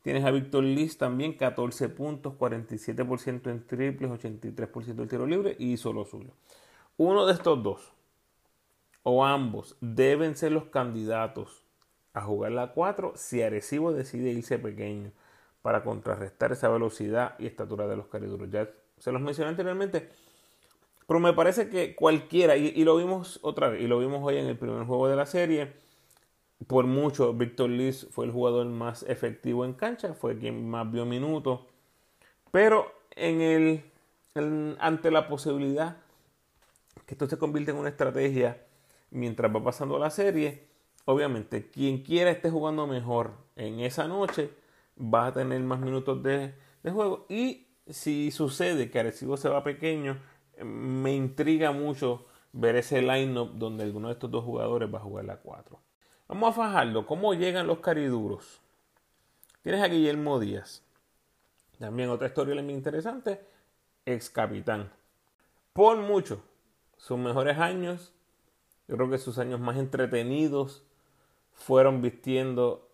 Tienes 0.03 0.25
a 0.25 0.31
Víctor 0.31 0.65
Liz 0.65 0.97
también, 0.97 1.35
14 1.35 1.91
puntos, 1.91 2.35
47% 2.39 3.51
en 3.51 3.67
triples, 3.67 4.11
83% 4.11 4.95
del 4.95 5.09
tiro 5.09 5.27
libre 5.27 5.57
y 5.59 5.73
hizo 5.73 5.93
lo 5.93 6.07
suyo. 6.07 6.31
Uno 6.97 7.27
de 7.27 7.35
estos 7.35 7.63
dos, 7.63 7.93
o 9.03 9.27
ambos, 9.27 9.77
deben 9.83 10.37
ser 10.37 10.53
los 10.53 10.67
candidatos 10.67 11.65
a 12.15 12.23
jugar 12.23 12.53
la 12.53 12.73
4 12.73 13.13
si 13.17 13.43
Arecibo 13.43 13.93
decide 13.93 14.31
irse 14.31 14.59
pequeño 14.59 15.13
para 15.61 15.83
contrarrestar 15.85 16.53
esa 16.53 16.71
velocidad 16.71 17.35
y 17.39 17.47
estatura 17.47 17.87
de 17.87 17.97
los 17.97 18.07
cariduros. 18.07 18.51
Ya 18.51 18.71
se 19.01 19.11
los 19.11 19.21
mencioné 19.21 19.51
anteriormente, 19.51 20.09
pero 21.09 21.19
me 21.19 21.33
parece 21.33 21.69
que 21.69 21.97
cualquiera, 21.97 22.57
y, 22.57 22.85
lo 22.85 22.97
vimos 22.97 23.41
otra 23.43 23.71
vez, 23.71 23.83
y 23.83 23.89
lo 23.89 23.99
vimos 23.99 24.21
hoy 24.23 24.37
en 24.37 24.47
el 24.47 24.57
primer 24.57 24.85
juego 24.85 25.09
de 25.09 25.17
la 25.17 25.27
serie, 25.27 25.73
por 26.67 26.87
mucho, 26.87 27.33
Víctor 27.33 27.71
Liz 27.71 28.07
fue 28.11 28.27
el 28.27 28.31
jugador 28.31 28.67
más 28.67 29.03
efectivo 29.05 29.65
en 29.65 29.73
cancha, 29.73 30.15
fue 30.15 30.39
quien 30.39 30.69
más 30.69 30.89
vio 30.93 31.07
minutos. 31.07 31.63
Pero 32.53 32.93
en 33.17 33.41
el, 33.41 34.77
ante 34.79 35.11
la 35.11 35.27
posibilidad 35.27 35.97
que 37.07 37.15
esto 37.15 37.27
se 37.27 37.39
convierta 37.39 37.71
en 37.71 37.79
una 37.79 37.89
estrategia 37.89 38.63
mientras 39.11 39.53
va 39.53 39.65
pasando 39.65 39.99
la 39.99 40.11
serie, 40.11 40.69
obviamente 41.07 41.71
quien 41.71 42.03
quiera 42.03 42.31
esté 42.31 42.51
jugando 42.51 42.87
mejor 42.87 43.33
en 43.57 43.81
esa 43.81 44.07
noche 44.07 44.51
va 44.97 45.27
a 45.29 45.33
tener 45.33 45.61
más 45.63 45.81
minutos 45.81 46.23
de 46.23 46.53
juego. 46.85 47.27
Y 47.31 47.70
si 47.89 48.31
sucede 48.31 48.91
que 48.91 49.01
Arecibo 49.01 49.37
se 49.37 49.49
va 49.49 49.65
pequeño, 49.65 50.19
me 50.63 51.15
intriga 51.15 51.73
mucho 51.73 52.27
ver 52.53 52.77
ese 52.77 53.03
line-up 53.03 53.53
donde 53.55 53.85
alguno 53.85 54.09
de 54.09 54.15
estos 54.15 54.31
dos 54.31 54.45
jugadores 54.45 54.93
va 54.93 54.99
a 54.99 55.03
jugar 55.03 55.25
la 55.25 55.37
4. 55.37 55.79
Vamos 56.29 56.51
a 56.51 56.53
fajarlo. 56.53 57.07
¿Cómo 57.07 57.35
llegan 57.35 57.67
los 57.67 57.81
cariduros? 57.81 58.61
Tienes 59.63 59.83
a 59.83 59.89
Guillermo 59.89 60.39
Díaz. 60.39 60.83
También 61.79 62.11
otra 62.11 62.29
historia 62.29 62.63
muy 62.63 62.75
interesante. 62.75 63.41
Ex 64.05 64.31
capitán. 64.31 64.93
Por 65.73 65.97
mucho. 65.99 66.43
Sus 66.97 67.19
mejores 67.19 67.59
años. 67.59 68.13
Yo 68.87 68.97
creo 68.97 69.11
que 69.11 69.19
sus 69.19 69.39
años 69.39 69.61
más 69.61 69.77
entretenidos 69.77 70.85
fueron 71.53 72.03
vistiendo 72.03 72.89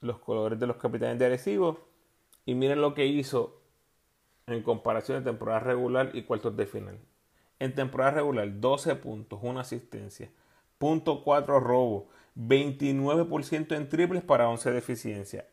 los 0.00 0.18
colores 0.18 0.58
de 0.58 0.66
los 0.66 0.76
capitanes 0.76 1.18
de 1.18 1.26
Arecibo. 1.26 1.80
Y 2.44 2.54
miren 2.54 2.80
lo 2.80 2.94
que 2.94 3.06
hizo 3.06 3.61
en 4.52 4.62
comparación 4.62 5.18
de 5.18 5.30
temporada 5.30 5.60
regular 5.60 6.10
y 6.14 6.22
cuartos 6.22 6.56
de 6.56 6.66
final. 6.66 6.98
En 7.58 7.74
temporada 7.74 8.12
regular, 8.12 8.60
12 8.60 8.96
puntos, 8.96 9.38
una 9.42 9.60
asistencia, 9.60 10.30
punto 10.78 11.22
4 11.22 11.60
robo, 11.60 12.08
29% 12.36 13.76
en 13.76 13.88
triples 13.88 14.22
para 14.22 14.48
11 14.48 14.72
de 14.72 14.78
eficiencia. 14.78 15.48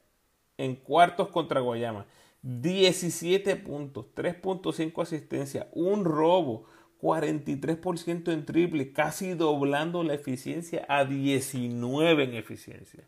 En 0.58 0.76
cuartos 0.76 1.30
contra 1.30 1.60
Guayama, 1.60 2.06
17 2.42 3.56
puntos, 3.58 4.08
3.5 4.16 5.02
asistencia, 5.02 5.70
un 5.74 6.06
robo, 6.06 6.66
43% 7.02 8.32
en 8.32 8.46
triple, 8.46 8.92
casi 8.92 9.34
doblando 9.34 10.04
la 10.04 10.14
eficiencia 10.14 10.86
a 10.90 11.06
19 11.06 12.24
en 12.24 12.34
eficiencia. 12.34 13.08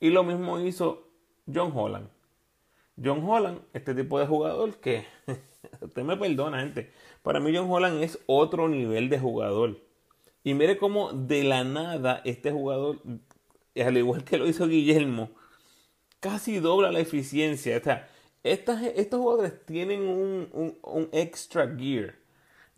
Y 0.00 0.10
lo 0.10 0.24
mismo 0.24 0.58
hizo 0.60 1.08
John 1.52 1.72
Holland. 1.74 2.08
John 3.02 3.22
Holland, 3.24 3.62
este 3.72 3.94
tipo 3.94 4.18
de 4.18 4.26
jugador 4.26 4.76
que, 4.76 5.04
usted 5.80 6.02
me 6.02 6.16
perdona 6.16 6.60
gente, 6.60 6.92
para 7.22 7.40
mí 7.40 7.54
John 7.54 7.70
Holland 7.70 8.02
es 8.02 8.18
otro 8.26 8.68
nivel 8.68 9.08
de 9.08 9.18
jugador. 9.18 9.78
Y 10.42 10.54
mire 10.54 10.78
cómo 10.78 11.12
de 11.12 11.44
la 11.44 11.64
nada 11.64 12.22
este 12.24 12.50
jugador, 12.50 13.00
al 13.76 13.96
igual 13.96 14.24
que 14.24 14.38
lo 14.38 14.46
hizo 14.46 14.66
Guillermo, 14.66 15.30
casi 16.20 16.60
dobla 16.60 16.92
la 16.92 17.00
eficiencia. 17.00 17.76
O 17.76 17.80
sea, 17.82 18.08
estos 18.42 18.78
jugadores 19.20 19.64
tienen 19.66 20.08
un, 20.08 20.78
un, 20.82 21.08
extra 21.12 21.74
gear. 21.76 22.14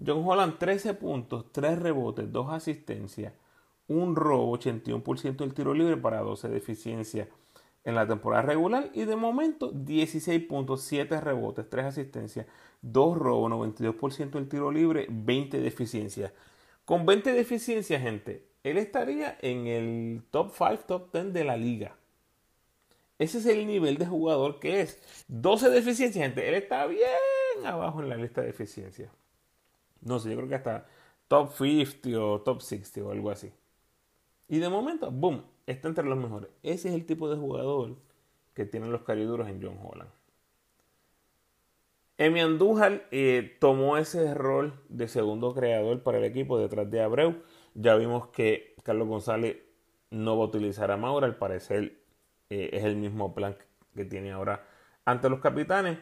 John 0.05 0.27
Holland 0.27 0.59
13 0.59 0.95
puntos, 0.95 1.53
3 1.53 1.79
rebotes, 1.79 2.33
2 2.33 2.51
asistencias, 2.51 3.33
un 3.87 4.17
robo, 4.17 4.59
81% 4.59 5.37
del 5.37 5.55
tiro 5.55 5.75
libre 5.75 5.97
para 5.97 6.21
12 6.21 6.49
de 6.49 6.57
eficiencia 6.57 7.29
en 7.85 7.95
la 7.95 8.07
temporada 8.07 8.43
regular 8.43 8.91
y 8.95 9.05
de 9.05 9.17
momento 9.17 9.71
16 9.73 10.45
puntos, 10.45 10.83
7 10.83 11.21
rebotes, 11.21 11.69
3 11.69 11.87
asistencias, 11.87 12.47
2 12.83 13.19
robos, 13.19 13.51
92% 13.51 14.31
del 14.31 14.49
tiro 14.49 14.71
libre, 14.71 15.07
20 15.11 15.61
de 15.61 15.69
eficiencia. 15.69 16.33
Con 16.85 17.07
20 17.07 17.33
de 17.33 17.45
gente, 18.01 18.47
él 18.63 18.79
estaría 18.79 19.37
en 19.41 19.67
el 19.67 20.23
top 20.31 20.53
5, 20.57 20.79
top 20.87 21.13
10 21.13 21.33
de 21.33 21.45
la 21.45 21.57
liga. 21.57 21.97
Ese 23.19 23.39
es 23.39 23.47
el 23.47 23.67
nivel 23.67 23.99
de 23.99 24.07
jugador 24.07 24.59
que 24.59 24.81
es. 24.81 25.01
12 25.29 25.71
de 25.71 25.79
eficiencia, 25.79 26.23
gente. 26.23 26.49
Él 26.49 26.55
está 26.55 26.87
bien 26.87 27.03
abajo 27.65 28.01
en 28.03 28.09
la 28.09 28.17
lista 28.17 28.43
de 28.43 28.51
eficiencia. 28.51 29.11
No 30.01 30.19
sé, 30.19 30.31
yo 30.31 30.37
creo 30.37 30.49
que 30.49 30.57
hasta 30.57 30.87
top 31.29 31.53
50 31.53 32.21
o 32.21 32.41
top 32.41 32.61
60 32.61 33.03
o 33.09 33.13
algo 33.13 33.31
así. 33.31 33.53
Y 34.49 34.59
de 34.59 34.69
momento, 34.69 35.11
boom, 35.11 35.45
está 35.67 35.89
entre 35.89 36.05
los 36.05 36.19
mejores. 36.19 36.51
Ese 36.63 36.89
es 36.89 36.95
el 36.95 37.07
tipo 37.07 37.31
de 37.31 37.37
jugador 37.37 37.97
que 38.55 38.65
tienen 38.65 38.93
los 38.93 39.03
cariduros 39.03 39.49
en 39.49 39.63
John 39.63 39.79
Holland. 39.83 40.11
Emi 42.19 42.41
Andújar 42.41 43.09
eh, 43.11 43.57
tomó 43.59 43.97
ese 43.97 44.33
rol 44.35 44.81
de 44.89 45.09
segundo 45.09 45.55
creador 45.55 46.03
para 46.03 46.19
el 46.19 46.25
equipo 46.25 46.59
detrás 46.59 46.91
de 46.91 47.03
Abreu. 47.03 47.43
Ya 47.75 47.97
vimos 47.97 48.29
que 48.29 48.77
Carlos 48.85 49.09
González 49.09 49.57
no 50.11 50.37
va 50.37 50.45
a 50.45 50.49
utilizar 50.49 50.91
a 50.91 50.97
Maura, 50.97 51.27
al 51.27 51.37
parecer 51.37 51.99
eh, 52.51 52.71
es 52.73 52.85
el 52.85 52.97
mismo 52.97 53.35
plan 53.35 53.57
que 53.95 54.05
tiene 54.05 54.31
ahora 54.31 54.65
ante 55.05 55.31
los 55.31 55.41
capitanes. 55.41 55.99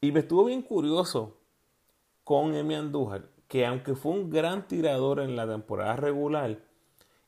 Y 0.00 0.12
me 0.12 0.20
estuvo 0.20 0.44
bien 0.44 0.62
curioso 0.62 1.38
con 2.22 2.54
Emi 2.54 2.74
Andújar, 2.74 3.30
que 3.48 3.66
aunque 3.66 3.94
fue 3.94 4.12
un 4.12 4.30
gran 4.30 4.68
tirador 4.68 5.20
en 5.20 5.36
la 5.36 5.46
temporada 5.48 5.96
regular, 5.96 6.58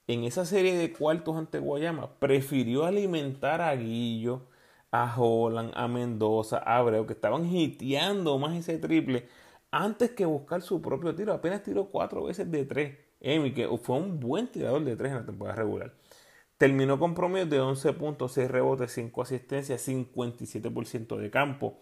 en 0.07 0.25
esa 0.25 0.45
serie 0.45 0.77
de 0.77 0.92
cuartos 0.92 1.37
ante 1.37 1.59
Guayama 1.59 2.19
prefirió 2.19 2.85
alimentar 2.85 3.61
a 3.61 3.75
Guillo, 3.75 4.42
a 4.90 5.14
Holland, 5.16 5.73
a 5.75 5.88
Mendoza, 5.88 6.59
a 6.59 6.79
Abreu, 6.79 7.07
que 7.07 7.12
estaban 7.12 7.47
hiteando 7.47 8.38
más 8.38 8.57
ese 8.57 8.79
triple 8.79 9.29
antes 9.71 10.11
que 10.11 10.25
buscar 10.25 10.62
su 10.62 10.81
propio 10.81 11.14
tiro. 11.14 11.33
Apenas 11.33 11.62
tiró 11.62 11.87
cuatro 11.87 12.25
veces 12.25 12.51
de 12.51 12.64
tres. 12.64 12.99
Emi, 13.21 13.53
que 13.53 13.69
fue 13.79 13.97
un 13.97 14.21
buen 14.21 14.49
tirador 14.49 14.85
de 14.85 14.97
tres 14.97 15.11
en 15.11 15.19
la 15.19 15.27
temporada 15.27 15.57
regular. 15.57 15.95
Terminó 16.59 16.99
con 16.99 17.14
promedio 17.14 17.47
de 17.47 17.61
11.6 17.61 18.49
rebotes, 18.49 18.92
5 18.92 19.23
asistencias, 19.23 19.87
57% 19.87 21.16
de 21.16 21.31
campo. 21.31 21.81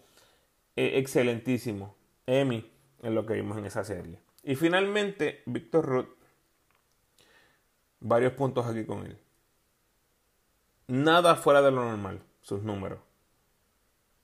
E, 0.75 0.97
excelentísimo. 0.97 1.95
Emi, 2.25 2.69
en 3.01 3.15
lo 3.15 3.25
que 3.25 3.35
vimos 3.35 3.57
en 3.57 3.65
esa 3.65 3.83
serie. 3.83 4.19
Y 4.43 4.55
finalmente, 4.55 5.43
Víctor 5.45 5.85
Ruth. 5.85 6.14
Varios 8.07 8.33
puntos 8.33 8.67
aquí 8.67 8.85
con 8.85 9.03
él. 9.07 9.17
Nada 10.85 11.35
fuera 11.35 11.63
de 11.63 11.71
lo 11.71 11.83
normal 11.83 12.21
sus 12.39 12.61
números. 12.61 12.99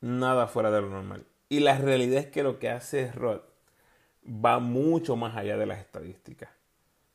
Nada 0.01 0.45
fuera 0.45 0.69
de 0.69 0.81
lo 0.81 0.89
normal. 0.91 1.25
Y 1.49 1.61
la 1.61 1.79
realidad 1.79 2.19
es 2.19 2.27
que 2.27 2.43
lo 2.43 2.59
que 2.59 2.69
hace 2.69 3.11
Rod 3.11 3.41
va 4.23 4.59
mucho 4.59 5.15
más 5.15 5.35
allá 5.35 5.57
de 5.57 5.65
las 5.65 5.79
estadísticas. 5.79 6.51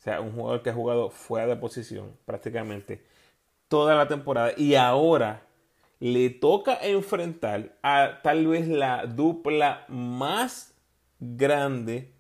O 0.01 0.03
sea, 0.03 0.21
un 0.21 0.33
jugador 0.33 0.65
que 0.65 0.71
ha 0.71 0.75
jugado 0.75 1.11
fuera 1.11 1.47
de 1.47 1.55
posición 1.55 2.17
prácticamente 2.25 3.07
toda 3.69 3.95
la 3.95 4.09
temporada 4.09 4.51
y 4.57 4.75
ahora 4.75 5.47
le 6.01 6.31
toca 6.31 6.81
enfrentar 6.83 7.79
a 7.81 8.23
tal 8.25 8.45
vez 8.49 8.67
la 8.67 9.07
dupla 9.07 9.85
más 9.87 10.75
grande 11.21 12.13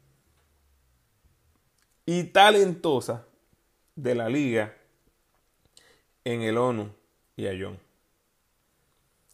y 2.06 2.22
talentosa 2.22 3.26
de 3.96 4.14
la 4.14 4.28
liga 4.28 4.74
en 6.24 6.42
el 6.42 6.56
ONU 6.56 6.90
y 7.35 7.46
a 7.46 7.56
John. 7.59 7.78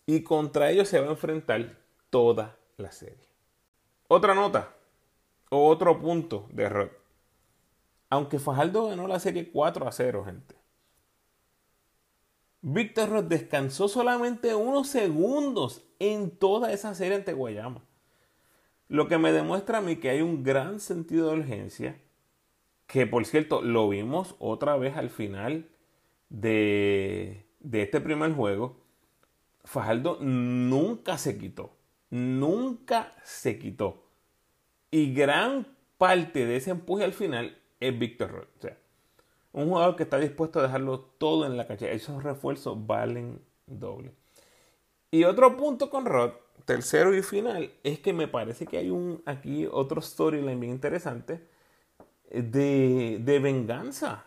Y 0.06 0.22
contra 0.22 0.70
ellos 0.70 0.88
se 0.88 1.00
va 1.00 1.08
a 1.08 1.10
enfrentar 1.10 1.78
toda 2.10 2.56
la 2.76 2.90
serie. 2.92 3.28
Otra 4.08 4.34
nota, 4.34 4.74
o 5.50 5.68
otro 5.68 6.00
punto 6.00 6.46
de 6.50 6.64
error. 6.64 7.00
Aunque 8.08 8.38
Fajardo 8.38 8.88
ganó 8.88 9.06
la 9.06 9.20
serie 9.20 9.50
4 9.50 9.86
a 9.86 9.92
0, 9.92 10.24
gente. 10.24 10.54
Víctor 12.60 13.08
Roth 13.08 13.26
descansó 13.26 13.88
solamente 13.88 14.54
unos 14.54 14.88
segundos 14.88 15.82
en 15.98 16.30
toda 16.30 16.72
esa 16.72 16.94
serie 16.94 17.16
ante 17.16 17.32
Guayama. 17.32 17.82
Lo 18.88 19.08
que 19.08 19.18
me 19.18 19.32
demuestra 19.32 19.78
a 19.78 19.80
mí 19.80 19.96
que 19.96 20.10
hay 20.10 20.20
un 20.20 20.44
gran 20.44 20.78
sentido 20.78 21.30
de 21.30 21.38
urgencia. 21.38 22.00
Que 22.92 23.06
por 23.06 23.24
cierto, 23.24 23.62
lo 23.62 23.88
vimos 23.88 24.36
otra 24.38 24.76
vez 24.76 24.98
al 24.98 25.08
final 25.08 25.66
de, 26.28 27.46
de 27.60 27.80
este 27.80 28.02
primer 28.02 28.34
juego. 28.34 28.76
Fajardo 29.64 30.18
nunca 30.20 31.16
se 31.16 31.38
quitó. 31.38 31.74
Nunca 32.10 33.14
se 33.24 33.58
quitó. 33.58 34.04
Y 34.90 35.14
gran 35.14 35.74
parte 35.96 36.44
de 36.44 36.56
ese 36.56 36.72
empuje 36.72 37.02
al 37.02 37.14
final 37.14 37.56
es 37.80 37.98
Víctor 37.98 38.30
Roy. 38.30 38.46
O 38.58 38.60
sea, 38.60 38.78
un 39.52 39.70
jugador 39.70 39.96
que 39.96 40.02
está 40.02 40.18
dispuesto 40.18 40.60
a 40.60 40.64
dejarlo 40.64 41.00
todo 41.00 41.46
en 41.46 41.56
la 41.56 41.66
cancha. 41.66 41.90
Esos 41.90 42.22
refuerzos 42.22 42.86
valen 42.86 43.40
doble. 43.66 44.12
Y 45.10 45.24
otro 45.24 45.56
punto 45.56 45.88
con 45.88 46.04
Rod, 46.04 46.32
tercero 46.66 47.16
y 47.16 47.22
final, 47.22 47.72
es 47.84 48.00
que 48.00 48.12
me 48.12 48.28
parece 48.28 48.66
que 48.66 48.76
hay 48.76 48.90
un 48.90 49.22
aquí 49.24 49.64
otro 49.64 50.02
storyline 50.02 50.60
bien 50.60 50.74
interesante 50.74 51.51
de, 52.32 53.18
de 53.22 53.38
venganza 53.38 54.24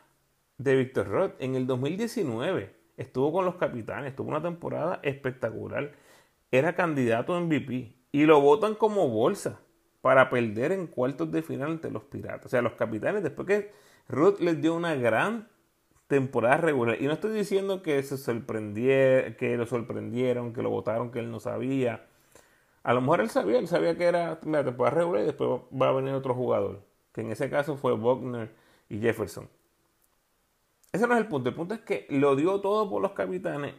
de 0.57 0.75
Víctor 0.75 1.07
Rod. 1.07 1.31
En 1.39 1.55
el 1.55 1.67
2019 1.67 2.75
estuvo 2.97 3.31
con 3.33 3.45
los 3.45 3.55
capitanes, 3.55 4.15
tuvo 4.15 4.29
una 4.29 4.41
temporada 4.41 4.99
espectacular. 5.03 5.91
Era 6.51 6.75
candidato 6.75 7.35
a 7.35 7.39
MVP 7.41 7.95
y 8.11 8.25
lo 8.25 8.39
votan 8.39 8.75
como 8.75 9.09
bolsa 9.09 9.59
para 10.01 10.29
perder 10.29 10.71
en 10.71 10.87
cuartos 10.87 11.31
de 11.31 11.41
final 11.41 11.71
ante 11.71 11.89
los 11.89 12.03
Piratas. 12.03 12.45
O 12.45 12.49
sea, 12.49 12.61
los 12.61 12.73
capitanes, 12.73 13.23
después 13.23 13.47
que 13.47 13.71
Ruth 14.07 14.39
les 14.39 14.61
dio 14.61 14.75
una 14.75 14.93
gran 14.95 15.49
temporada 16.07 16.57
regular, 16.57 17.01
y 17.01 17.07
no 17.07 17.13
estoy 17.13 17.33
diciendo 17.33 17.81
que 17.81 18.03
se 18.03 18.17
sorprendiera, 18.17 19.35
que 19.35 19.57
lo 19.57 19.65
sorprendieron, 19.65 20.53
que 20.53 20.61
lo 20.61 20.69
votaron, 20.69 21.11
que 21.11 21.19
él 21.19 21.31
no 21.31 21.39
sabía. 21.39 22.05
A 22.83 22.93
lo 22.93 23.01
mejor 23.01 23.21
él 23.21 23.31
sabía, 23.31 23.57
él 23.57 23.67
sabía 23.67 23.97
que 23.97 24.05
era 24.05 24.39
la 24.45 24.63
temporada 24.63 24.95
regular 24.95 25.23
y 25.23 25.25
después 25.25 25.61
va 25.73 25.89
a 25.89 25.93
venir 25.93 26.13
otro 26.13 26.35
jugador, 26.35 26.83
que 27.15 27.21
en 27.21 27.31
ese 27.31 27.49
caso 27.49 27.77
fue 27.77 27.93
Wagner 27.93 28.53
y 28.89 28.99
Jefferson. 28.99 29.47
Ese 30.91 31.07
no 31.07 31.13
es 31.13 31.21
el 31.21 31.29
punto. 31.29 31.47
El 31.47 31.55
punto 31.55 31.73
es 31.73 31.79
que 31.79 32.05
lo 32.09 32.35
dio 32.35 32.59
todo 32.59 32.89
por 32.89 33.01
los 33.01 33.13
capitanes 33.13 33.73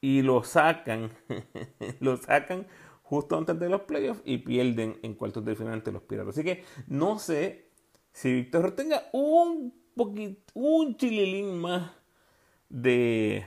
y 0.00 0.22
lo 0.22 0.42
sacan, 0.42 1.10
lo 2.00 2.16
sacan 2.16 2.66
justo 3.02 3.36
antes 3.36 3.58
de 3.60 3.68
los 3.68 3.82
playoffs 3.82 4.22
y 4.24 4.38
pierden 4.38 4.98
en 5.02 5.12
cuartos 5.12 5.44
de 5.44 5.56
final 5.56 5.74
ante 5.74 5.92
los 5.92 6.04
Piratas. 6.04 6.38
Así 6.38 6.42
que 6.42 6.64
no 6.86 7.18
sé 7.18 7.68
si 8.12 8.32
Víctor 8.32 8.72
tenga 8.72 9.10
un 9.12 9.74
poquito, 9.94 10.40
un 10.54 10.96
chililín 10.96 11.60
más 11.60 11.92
de 12.70 13.46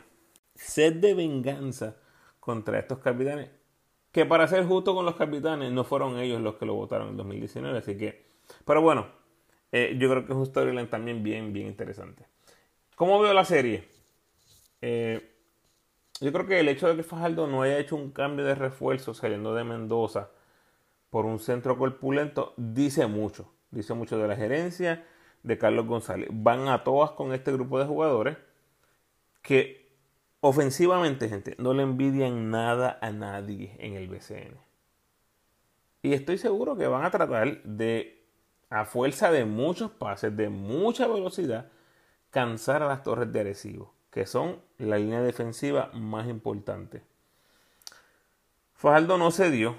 sed 0.54 0.98
de 0.98 1.16
venganza 1.16 1.98
contra 2.40 2.78
estos 2.78 3.00
capitanes. 3.00 3.50
Que 4.12 4.28
para 4.28 4.48
ser 4.48 4.64
justo 4.66 4.94
con 4.94 5.06
los 5.06 5.16
capitanes, 5.16 5.72
no 5.72 5.84
fueron 5.84 6.20
ellos 6.20 6.40
los 6.40 6.58
que 6.58 6.68
lo 6.68 6.76
votaron 6.76 7.10
en 7.10 7.18
2019. 7.18 7.80
Así 7.80 7.98
que, 7.98 8.29
pero 8.66 8.82
bueno, 8.82 9.08
eh, 9.72 9.96
yo 10.00 10.10
creo 10.10 10.26
que 10.26 10.34
es 10.34 10.38
un 10.38 10.46
storyline 10.46 10.90
también 10.90 11.24
bien, 11.24 11.54
bien 11.54 11.68
interesante. 11.68 12.26
¿Cómo 12.96 13.20
veo 13.20 13.34
la 13.34 13.46
serie? 13.46 13.88
Eh, 14.82 15.36
yo 16.22 16.34
creo 16.34 16.48
que 16.48 16.60
el 16.60 16.68
hecho 16.68 16.88
de 16.88 16.96
que 16.96 17.04
Fajardo 17.04 17.48
no 17.48 17.62
haya 17.62 17.80
hecho 17.80 17.96
un 17.96 18.12
cambio 18.12 18.46
de 18.46 18.56
refuerzo 18.56 19.14
saliendo 19.14 19.54
de 19.54 19.64
Mendoza 19.64 20.32
por 21.10 21.26
un 21.26 21.40
centro 21.40 21.78
corpulento 21.78 22.54
dice 22.58 23.08
mucho. 23.08 23.52
Dice 23.72 23.94
mucho 23.94 24.18
de 24.18 24.28
la 24.28 24.36
gerencia 24.36 25.06
de 25.44 25.58
Carlos 25.58 25.86
González. 25.86 26.30
Van 26.32 26.68
a 26.68 26.84
todas 26.84 27.12
con 27.12 27.34
este 27.34 27.52
grupo 27.52 27.80
de 27.80 27.86
jugadores 27.86 28.38
que 29.42 29.90
ofensivamente, 30.42 31.30
gente, 31.30 31.56
no 31.58 31.74
le 31.74 31.84
envidian 31.84 32.50
nada 32.50 32.98
a 33.02 33.12
nadie 33.12 33.76
en 33.80 33.96
el 33.96 34.08
BCN. 34.08 34.58
Y 36.02 36.14
estoy 36.14 36.38
seguro 36.38 36.78
que 36.78 36.88
van 36.88 37.04
a 37.04 37.12
tratar 37.12 37.62
de, 37.64 38.19
a 38.70 38.86
fuerza 38.86 39.32
de 39.32 39.46
muchos 39.46 39.92
pases, 39.92 40.36
de 40.36 40.50
mucha 40.50 41.08
velocidad, 41.08 41.70
cansar 42.30 42.84
a 42.84 42.88
las 42.88 43.04
torres 43.04 43.32
de 43.32 43.40
Arecibo 43.40 44.00
que 44.10 44.26
son 44.26 44.58
la 44.78 44.98
línea 44.98 45.22
defensiva 45.22 45.92
más 45.94 46.28
importante. 46.28 47.02
Fajardo 48.74 49.18
no 49.18 49.32
se 49.32 49.52
dio. 49.52 49.78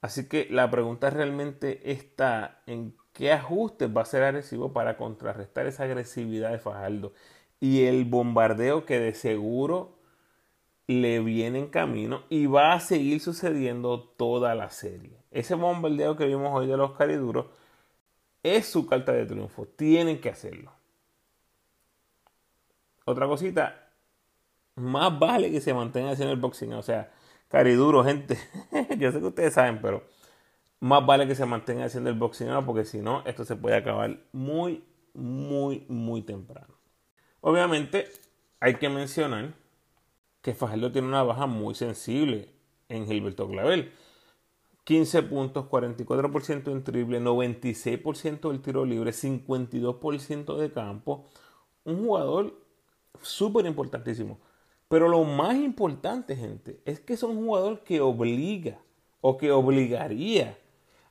Así 0.00 0.28
que 0.28 0.46
la 0.50 0.70
pregunta 0.70 1.10
realmente 1.10 1.90
está 1.90 2.62
en 2.66 2.94
qué 3.12 3.32
ajustes 3.32 3.88
va 3.88 4.00
a 4.00 4.02
hacer 4.02 4.22
agresivo 4.22 4.72
para 4.72 4.96
contrarrestar 4.96 5.66
esa 5.66 5.84
agresividad 5.84 6.50
de 6.50 6.58
Fajardo 6.58 7.14
y 7.58 7.84
el 7.84 8.04
bombardeo 8.04 8.84
que 8.84 8.98
de 8.98 9.14
seguro 9.14 9.98
le 10.86 11.20
viene 11.20 11.58
en 11.60 11.68
camino 11.68 12.24
y 12.28 12.44
va 12.44 12.74
a 12.74 12.80
seguir 12.80 13.20
sucediendo 13.20 14.02
toda 14.02 14.54
la 14.54 14.68
serie. 14.68 15.23
Ese 15.34 15.56
bombardeo 15.56 16.16
que 16.16 16.26
vimos 16.26 16.50
hoy 16.54 16.68
de 16.68 16.76
los 16.76 16.92
cariduros 16.92 17.46
es 18.44 18.66
su 18.66 18.86
carta 18.86 19.12
de 19.12 19.26
triunfo. 19.26 19.66
Tienen 19.66 20.20
que 20.20 20.30
hacerlo. 20.30 20.72
Otra 23.04 23.26
cosita, 23.26 23.90
más 24.76 25.18
vale 25.18 25.50
que 25.50 25.60
se 25.60 25.74
mantenga 25.74 26.12
haciendo 26.12 26.32
el 26.32 26.40
boxing. 26.40 26.72
O 26.74 26.82
sea, 26.82 27.12
cariduro, 27.48 28.04
gente. 28.04 28.38
Yo 28.96 29.10
sé 29.10 29.18
que 29.18 29.26
ustedes 29.26 29.54
saben, 29.54 29.80
pero 29.82 30.04
más 30.78 31.04
vale 31.04 31.26
que 31.26 31.34
se 31.34 31.44
mantenga 31.46 31.86
haciendo 31.86 32.10
el 32.10 32.16
boxing 32.16 32.48
porque 32.64 32.84
si 32.84 32.98
no, 32.98 33.24
esto 33.26 33.44
se 33.44 33.56
puede 33.56 33.74
acabar 33.74 34.16
muy, 34.30 34.84
muy, 35.14 35.84
muy 35.88 36.22
temprano. 36.22 36.74
Obviamente, 37.40 38.08
hay 38.60 38.76
que 38.76 38.88
mencionar 38.88 39.52
que 40.42 40.54
Fajardo 40.54 40.92
tiene 40.92 41.08
una 41.08 41.24
baja 41.24 41.46
muy 41.46 41.74
sensible 41.74 42.50
en 42.88 43.06
Gilberto 43.06 43.48
Clavel. 43.48 43.92
15 44.84 45.22
puntos, 45.22 45.66
44% 45.66 46.70
en 46.70 46.84
triple, 46.84 47.20
96% 47.20 48.50
del 48.50 48.60
tiro 48.60 48.84
libre, 48.84 49.12
52% 49.12 50.56
de 50.56 50.72
campo. 50.72 51.24
Un 51.84 52.04
jugador 52.04 52.54
súper 53.22 53.66
importantísimo. 53.66 54.38
Pero 54.88 55.08
lo 55.08 55.24
más 55.24 55.56
importante, 55.56 56.36
gente, 56.36 56.80
es 56.84 57.00
que 57.00 57.14
es 57.14 57.22
un 57.22 57.36
jugador 57.36 57.82
que 57.82 58.00
obliga 58.00 58.78
o 59.20 59.38
que 59.38 59.50
obligaría 59.50 60.58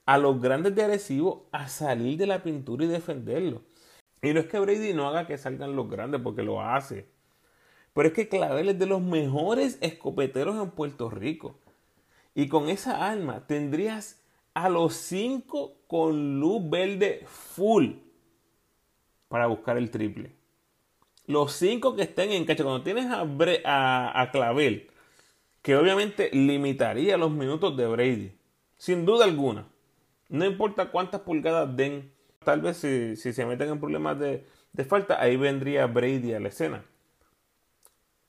a 0.05 0.17
los 0.17 0.39
grandes 0.39 0.75
de 0.75 0.83
Arecibo 0.83 1.47
a 1.51 1.67
salir 1.67 2.17
de 2.17 2.27
la 2.27 2.43
pintura 2.43 2.85
y 2.85 2.87
defenderlo. 2.87 3.63
Y 4.21 4.33
no 4.33 4.39
es 4.39 4.45
que 4.45 4.59
Brady 4.59 4.93
no 4.93 5.07
haga 5.07 5.25
que 5.27 5.37
salgan 5.37 5.75
los 5.75 5.89
grandes 5.89 6.21
porque 6.21 6.43
lo 6.43 6.61
hace. 6.61 7.07
Pero 7.93 8.07
es 8.07 8.13
que 8.13 8.29
Clavel 8.29 8.69
es 8.69 8.79
de 8.79 8.85
los 8.85 9.01
mejores 9.01 9.77
escopeteros 9.81 10.61
en 10.61 10.71
Puerto 10.71 11.09
Rico. 11.09 11.55
Y 12.35 12.47
con 12.47 12.69
esa 12.69 13.07
arma 13.07 13.45
tendrías 13.47 14.21
a 14.53 14.69
los 14.69 14.95
cinco 14.95 15.77
con 15.87 16.39
luz 16.39 16.69
verde 16.69 17.25
full 17.27 17.93
para 19.27 19.47
buscar 19.47 19.77
el 19.77 19.89
triple 19.91 20.43
los 21.27 21.53
cinco 21.53 21.95
que 21.95 22.03
estén 22.03 22.31
en 22.31 22.45
cancha, 22.45 22.63
cuando 22.63 22.83
tienes 22.83 23.05
a, 23.09 24.21
a, 24.21 24.31
Clavel, 24.31 24.89
que 25.61 25.75
obviamente 25.75 26.29
limitaría 26.33 27.17
los 27.17 27.31
minutos 27.31 27.77
de 27.77 27.87
Brady, 27.87 28.31
sin 28.77 29.05
duda 29.05 29.25
alguna. 29.25 29.67
No 30.29 30.45
importa 30.45 30.91
cuántas 30.91 31.21
pulgadas 31.21 31.75
den, 31.75 32.11
tal 32.43 32.61
vez 32.61 32.77
si, 32.77 33.15
se 33.15 33.45
meten 33.45 33.69
en 33.69 33.79
problemas 33.79 34.19
de, 34.19 34.45
de, 34.73 34.85
falta, 34.85 35.21
ahí 35.21 35.37
vendría 35.37 35.87
Brady 35.87 36.33
a 36.33 36.39
la 36.39 36.49
escena. 36.49 36.83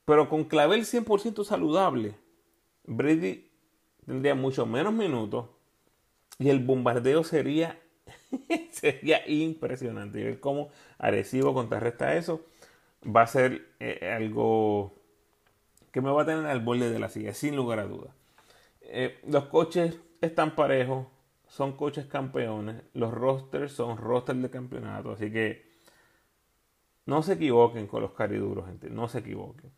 Pero 0.05 0.29
con 0.29 0.43
Clavel 0.45 0.85
100% 0.85 1.43
saludable, 1.43 2.15
Brady 2.85 3.44
tendría 4.05 4.35
mucho 4.35 4.65
menos 4.65 4.93
minutos 4.93 5.47
y 6.39 6.49
el 6.49 6.59
bombardeo 6.59 7.23
sería, 7.23 7.79
sería 8.71 9.27
impresionante. 9.27 10.19
Y 10.19 10.23
ver 10.23 10.39
cómo 10.39 10.69
Arecibo 10.97 11.53
contrarresta 11.53 12.15
eso 12.15 12.45
va 13.05 13.21
a 13.21 13.27
ser 13.27 13.69
eh, 13.79 14.11
algo 14.15 14.95
que 15.91 16.01
me 16.01 16.11
va 16.11 16.23
a 16.23 16.25
tener 16.25 16.45
al 16.45 16.59
borde 16.59 16.89
de 16.89 16.99
la 16.99 17.09
silla, 17.09 17.33
sin 17.33 17.55
lugar 17.55 17.79
a 17.79 17.85
dudas. 17.85 18.13
Eh, 18.81 19.19
los 19.27 19.45
coches 19.45 19.97
están 20.21 20.55
parejos, 20.55 21.07
son 21.47 21.77
coches 21.77 22.05
campeones, 22.05 22.83
los 22.93 23.13
rosters 23.13 23.71
son 23.71 23.97
rosters 23.97 24.41
de 24.41 24.49
campeonato, 24.49 25.11
así 25.11 25.31
que 25.31 25.65
no 27.05 27.21
se 27.23 27.33
equivoquen 27.33 27.87
con 27.87 28.01
los 28.01 28.11
cariduros, 28.11 28.65
gente, 28.65 28.89
no 28.89 29.07
se 29.07 29.19
equivoquen. 29.19 29.71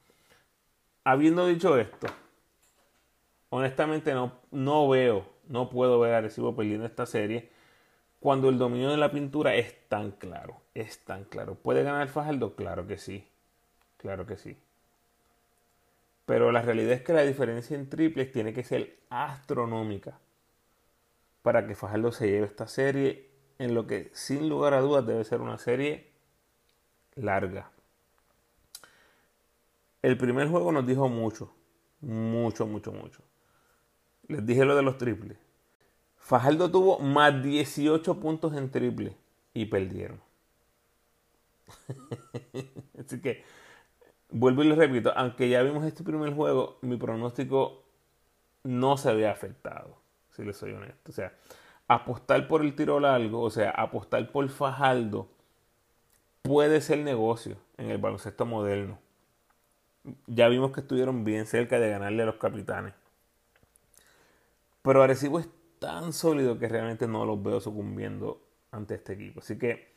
Habiendo 1.04 1.46
dicho 1.46 1.78
esto, 1.78 2.08
honestamente 3.50 4.14
no, 4.14 4.34
no 4.52 4.88
veo, 4.90 5.26
no 5.48 5.70
puedo 5.70 6.00
ver 6.00 6.14
a 6.14 6.22
Recibo 6.22 6.56
perdiendo 6.56 6.86
esta 6.86 7.06
serie 7.06 7.50
cuando 8.20 8.50
el 8.50 8.58
dominio 8.58 8.90
de 8.90 8.98
la 8.98 9.12
pintura 9.12 9.56
es 9.56 9.88
tan 9.88 10.12
claro, 10.12 10.62
es 10.74 11.00
tan 11.06 11.24
claro. 11.26 11.56
¿Puede 11.56 11.84
ganar 11.84 12.08
Fajardo? 12.10 12.56
Claro 12.56 12.88
que 12.88 12.98
sí, 12.98 13.28
claro 13.98 14.26
que 14.26 14.38
sí. 14.38 14.58
Pero 16.26 16.52
la 16.52 16.62
realidad 16.62 16.94
es 16.94 17.04
que 17.04 17.14
la 17.14 17.22
diferencia 17.22 17.76
en 17.76 17.90
triples 17.90 18.32
tiene 18.32 18.54
que 18.54 18.64
ser 18.64 18.98
astronómica 19.10 20.20
para 21.42 21.66
que 21.66 21.76
Fajardo 21.76 22.12
se 22.12 22.30
lleve 22.30 22.48
esta 22.48 22.68
serie 22.68 23.30
en 23.60 23.74
lo 23.74 23.88
que 23.88 24.10
sin 24.14 24.50
lugar 24.50 24.74
a 24.74 24.82
dudas 24.82 25.06
debe 25.06 25.24
ser 25.24 25.42
una 25.42 25.58
serie 25.58 26.12
larga. 27.16 27.72
El 30.02 30.18
primer 30.18 30.50
juego 30.50 30.72
nos 30.72 30.86
dijo 30.86 31.08
mucho, 31.08 31.54
mucho, 32.02 32.68
mucho, 32.68 32.92
mucho. 32.92 33.22
Les 34.28 34.46
dije 34.46 34.66
lo 34.66 34.76
de 34.76 34.82
los 34.82 34.98
triples. 34.98 35.38
Fajardo 36.18 36.70
tuvo 36.70 37.00
más 37.00 37.42
18 37.42 38.20
puntos 38.20 38.54
en 38.54 38.70
triple 38.70 39.16
y 39.54 39.66
perdieron. 39.66 40.20
Así 43.00 43.22
que, 43.22 43.44
vuelvo 44.30 44.64
y 44.64 44.68
les 44.68 44.78
repito, 44.78 45.14
aunque 45.16 45.50
ya 45.50 45.62
vimos 45.62 45.86
este 45.86 46.04
primer 46.04 46.34
juego, 46.34 46.78
mi 46.82 46.98
pronóstico 46.98 47.84
no 48.64 48.98
se 48.98 49.10
había 49.10 49.32
afectado, 49.32 49.98
si 50.32 50.44
les 50.44 50.58
soy 50.58 50.74
honesto. 50.74 51.12
O 51.12 51.14
sea, 51.14 51.34
apostar 51.88 52.48
por 52.48 52.62
el 52.62 52.76
tiro 52.76 53.00
largo, 53.00 53.42
o 53.42 53.50
sea, 53.50 53.72
apostar 53.72 54.32
por 54.32 54.50
Fajardo, 54.50 55.30
puede 56.42 56.82
ser 56.82 57.00
negocio 57.00 57.58
en 57.78 57.90
el 57.90 57.98
baloncesto 57.98 58.46
moderno. 58.46 59.00
ya 60.26 60.48
vimos 60.48 60.72
que 60.72 60.82
estuvieron 60.82 61.24
bien 61.26 61.46
cerca 61.46 61.80
de 61.80 61.90
ganarle 61.90 62.24
a 62.24 62.26
los 62.28 62.36
capitanes. 62.36 62.94
Pero 64.88 65.04
Arecibo 65.04 65.38
es 65.38 65.50
tan 65.80 66.14
sólido 66.14 66.58
que 66.58 66.70
realmente 66.70 67.10
no 67.10 67.26
los 67.26 67.44
veo 67.44 67.60
sucumbiendo 67.60 68.42
ante 68.72 68.96
este 68.96 69.12
equipo. 69.12 69.42
Así 69.42 69.60
que 69.60 69.94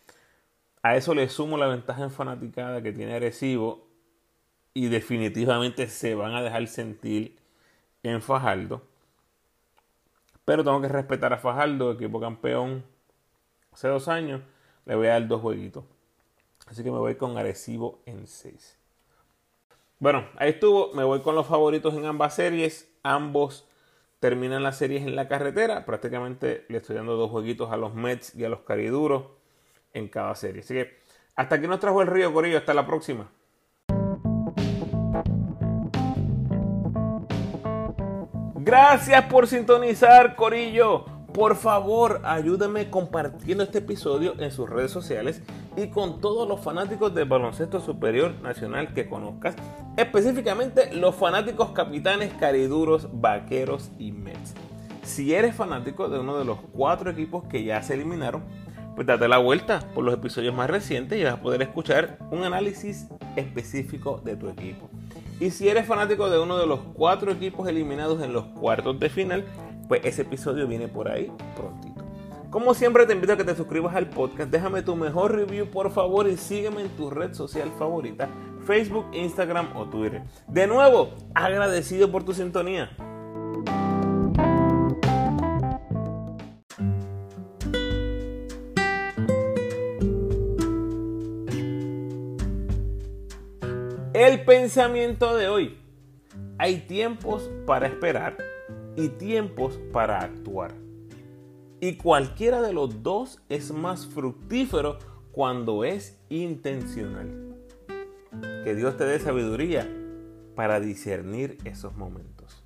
a 0.82 0.96
eso 0.96 1.14
le 1.14 1.28
sumo 1.28 1.56
la 1.56 1.68
ventaja 1.68 2.02
en 2.02 2.10
fanaticada 2.10 2.82
que 2.82 2.90
tiene 2.90 3.14
Arecibo 3.14 3.86
y 4.74 4.88
definitivamente 4.88 5.86
se 5.86 6.16
van 6.16 6.34
a 6.34 6.42
dejar 6.42 6.66
sentir 6.66 7.38
en 8.02 8.20
Fajardo. 8.20 8.82
Pero 10.44 10.64
tengo 10.64 10.80
que 10.80 10.88
respetar 10.88 11.32
a 11.32 11.38
Fajardo, 11.38 11.92
equipo 11.92 12.18
campeón 12.18 12.84
hace 13.70 13.86
dos 13.86 14.08
años. 14.08 14.42
Le 14.86 14.96
voy 14.96 15.06
a 15.06 15.10
dar 15.10 15.28
dos 15.28 15.40
jueguitos. 15.40 15.84
Así 16.66 16.82
que 16.82 16.90
me 16.90 16.98
voy 16.98 17.14
con 17.14 17.38
Arecibo 17.38 18.00
en 18.06 18.26
6. 18.26 18.76
Bueno, 20.00 20.26
ahí 20.34 20.50
estuvo. 20.50 20.92
Me 20.94 21.04
voy 21.04 21.20
con 21.20 21.36
los 21.36 21.46
favoritos 21.46 21.94
en 21.94 22.06
ambas 22.06 22.34
series. 22.34 22.92
Ambos 23.04 23.69
terminan 24.20 24.62
las 24.62 24.78
series 24.78 25.02
en 25.02 25.16
la 25.16 25.26
carretera. 25.26 25.84
Prácticamente 25.84 26.66
le 26.68 26.78
estoy 26.78 26.96
dando 26.96 27.16
dos 27.16 27.30
jueguitos 27.30 27.72
a 27.72 27.76
los 27.76 27.94
Mets 27.94 28.34
y 28.36 28.44
a 28.44 28.48
los 28.48 28.60
Cariduros 28.60 29.24
en 29.92 30.08
cada 30.08 30.34
serie. 30.34 30.60
Así 30.60 30.74
que 30.74 31.00
hasta 31.34 31.56
aquí 31.56 31.66
nos 31.66 31.80
trajo 31.80 32.02
el 32.02 32.08
río 32.08 32.32
Corillo. 32.32 32.58
Hasta 32.58 32.74
la 32.74 32.86
próxima. 32.86 33.30
Gracias 38.56 39.24
por 39.24 39.48
sintonizar, 39.48 40.36
Corillo. 40.36 41.19
Por 41.32 41.54
favor, 41.54 42.22
ayúdame 42.24 42.90
compartiendo 42.90 43.62
este 43.62 43.78
episodio 43.78 44.34
en 44.40 44.50
sus 44.50 44.68
redes 44.68 44.90
sociales 44.90 45.42
y 45.76 45.86
con 45.86 46.20
todos 46.20 46.48
los 46.48 46.60
fanáticos 46.60 47.14
del 47.14 47.28
baloncesto 47.28 47.80
superior 47.80 48.34
nacional 48.42 48.92
que 48.94 49.08
conozcas, 49.08 49.54
específicamente 49.96 50.92
los 50.92 51.14
fanáticos 51.14 51.70
capitanes, 51.70 52.32
cariduros, 52.34 53.08
vaqueros 53.12 53.92
y 53.96 54.10
Mets. 54.10 54.54
Si 55.04 55.32
eres 55.32 55.54
fanático 55.54 56.08
de 56.08 56.18
uno 56.18 56.36
de 56.36 56.44
los 56.44 56.58
cuatro 56.72 57.10
equipos 57.10 57.44
que 57.44 57.62
ya 57.62 57.80
se 57.80 57.94
eliminaron, 57.94 58.42
pues 58.96 59.06
date 59.06 59.28
la 59.28 59.38
vuelta 59.38 59.80
por 59.94 60.02
los 60.02 60.14
episodios 60.14 60.54
más 60.54 60.68
recientes 60.68 61.16
y 61.16 61.22
vas 61.22 61.34
a 61.34 61.40
poder 61.42 61.62
escuchar 61.62 62.18
un 62.32 62.42
análisis 62.42 63.06
específico 63.36 64.20
de 64.24 64.34
tu 64.34 64.48
equipo. 64.48 64.90
Y 65.38 65.52
si 65.52 65.68
eres 65.68 65.86
fanático 65.86 66.28
de 66.28 66.40
uno 66.40 66.58
de 66.58 66.66
los 66.66 66.80
cuatro 66.92 67.30
equipos 67.30 67.68
eliminados 67.68 68.20
en 68.20 68.32
los 68.32 68.44
cuartos 68.46 68.98
de 68.98 69.08
final, 69.08 69.44
pues 69.90 70.02
ese 70.04 70.22
episodio 70.22 70.68
viene 70.68 70.86
por 70.86 71.10
ahí 71.10 71.32
prontito. 71.56 72.04
Como 72.48 72.74
siempre 72.74 73.06
te 73.06 73.12
invito 73.12 73.32
a 73.32 73.36
que 73.36 73.42
te 73.42 73.56
suscribas 73.56 73.96
al 73.96 74.08
podcast, 74.08 74.48
déjame 74.48 74.82
tu 74.82 74.94
mejor 74.94 75.34
review 75.34 75.66
por 75.66 75.90
favor 75.90 76.28
y 76.28 76.36
sígueme 76.36 76.82
en 76.82 76.90
tu 76.90 77.10
red 77.10 77.34
social 77.34 77.72
favorita, 77.76 78.28
Facebook, 78.64 79.06
Instagram 79.12 79.76
o 79.76 79.86
Twitter. 79.86 80.22
De 80.46 80.68
nuevo, 80.68 81.10
agradecido 81.34 82.08
por 82.12 82.22
tu 82.22 82.32
sintonía. 82.34 82.88
El 94.14 94.44
pensamiento 94.44 95.36
de 95.36 95.48
hoy. 95.48 95.76
Hay 96.58 96.86
tiempos 96.86 97.50
para 97.66 97.88
esperar 97.88 98.36
y 98.96 99.08
tiempos 99.08 99.78
para 99.92 100.20
actuar. 100.20 100.74
Y 101.80 101.96
cualquiera 101.96 102.60
de 102.60 102.72
los 102.72 103.02
dos 103.02 103.40
es 103.48 103.72
más 103.72 104.06
fructífero 104.06 104.98
cuando 105.32 105.84
es 105.84 106.18
intencional. 106.28 107.56
Que 108.64 108.74
Dios 108.74 108.96
te 108.96 109.04
dé 109.04 109.18
sabiduría 109.18 109.88
para 110.54 110.80
discernir 110.80 111.56
esos 111.64 111.96
momentos. 111.96 112.62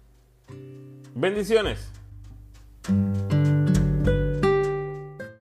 Bendiciones. 1.14 1.92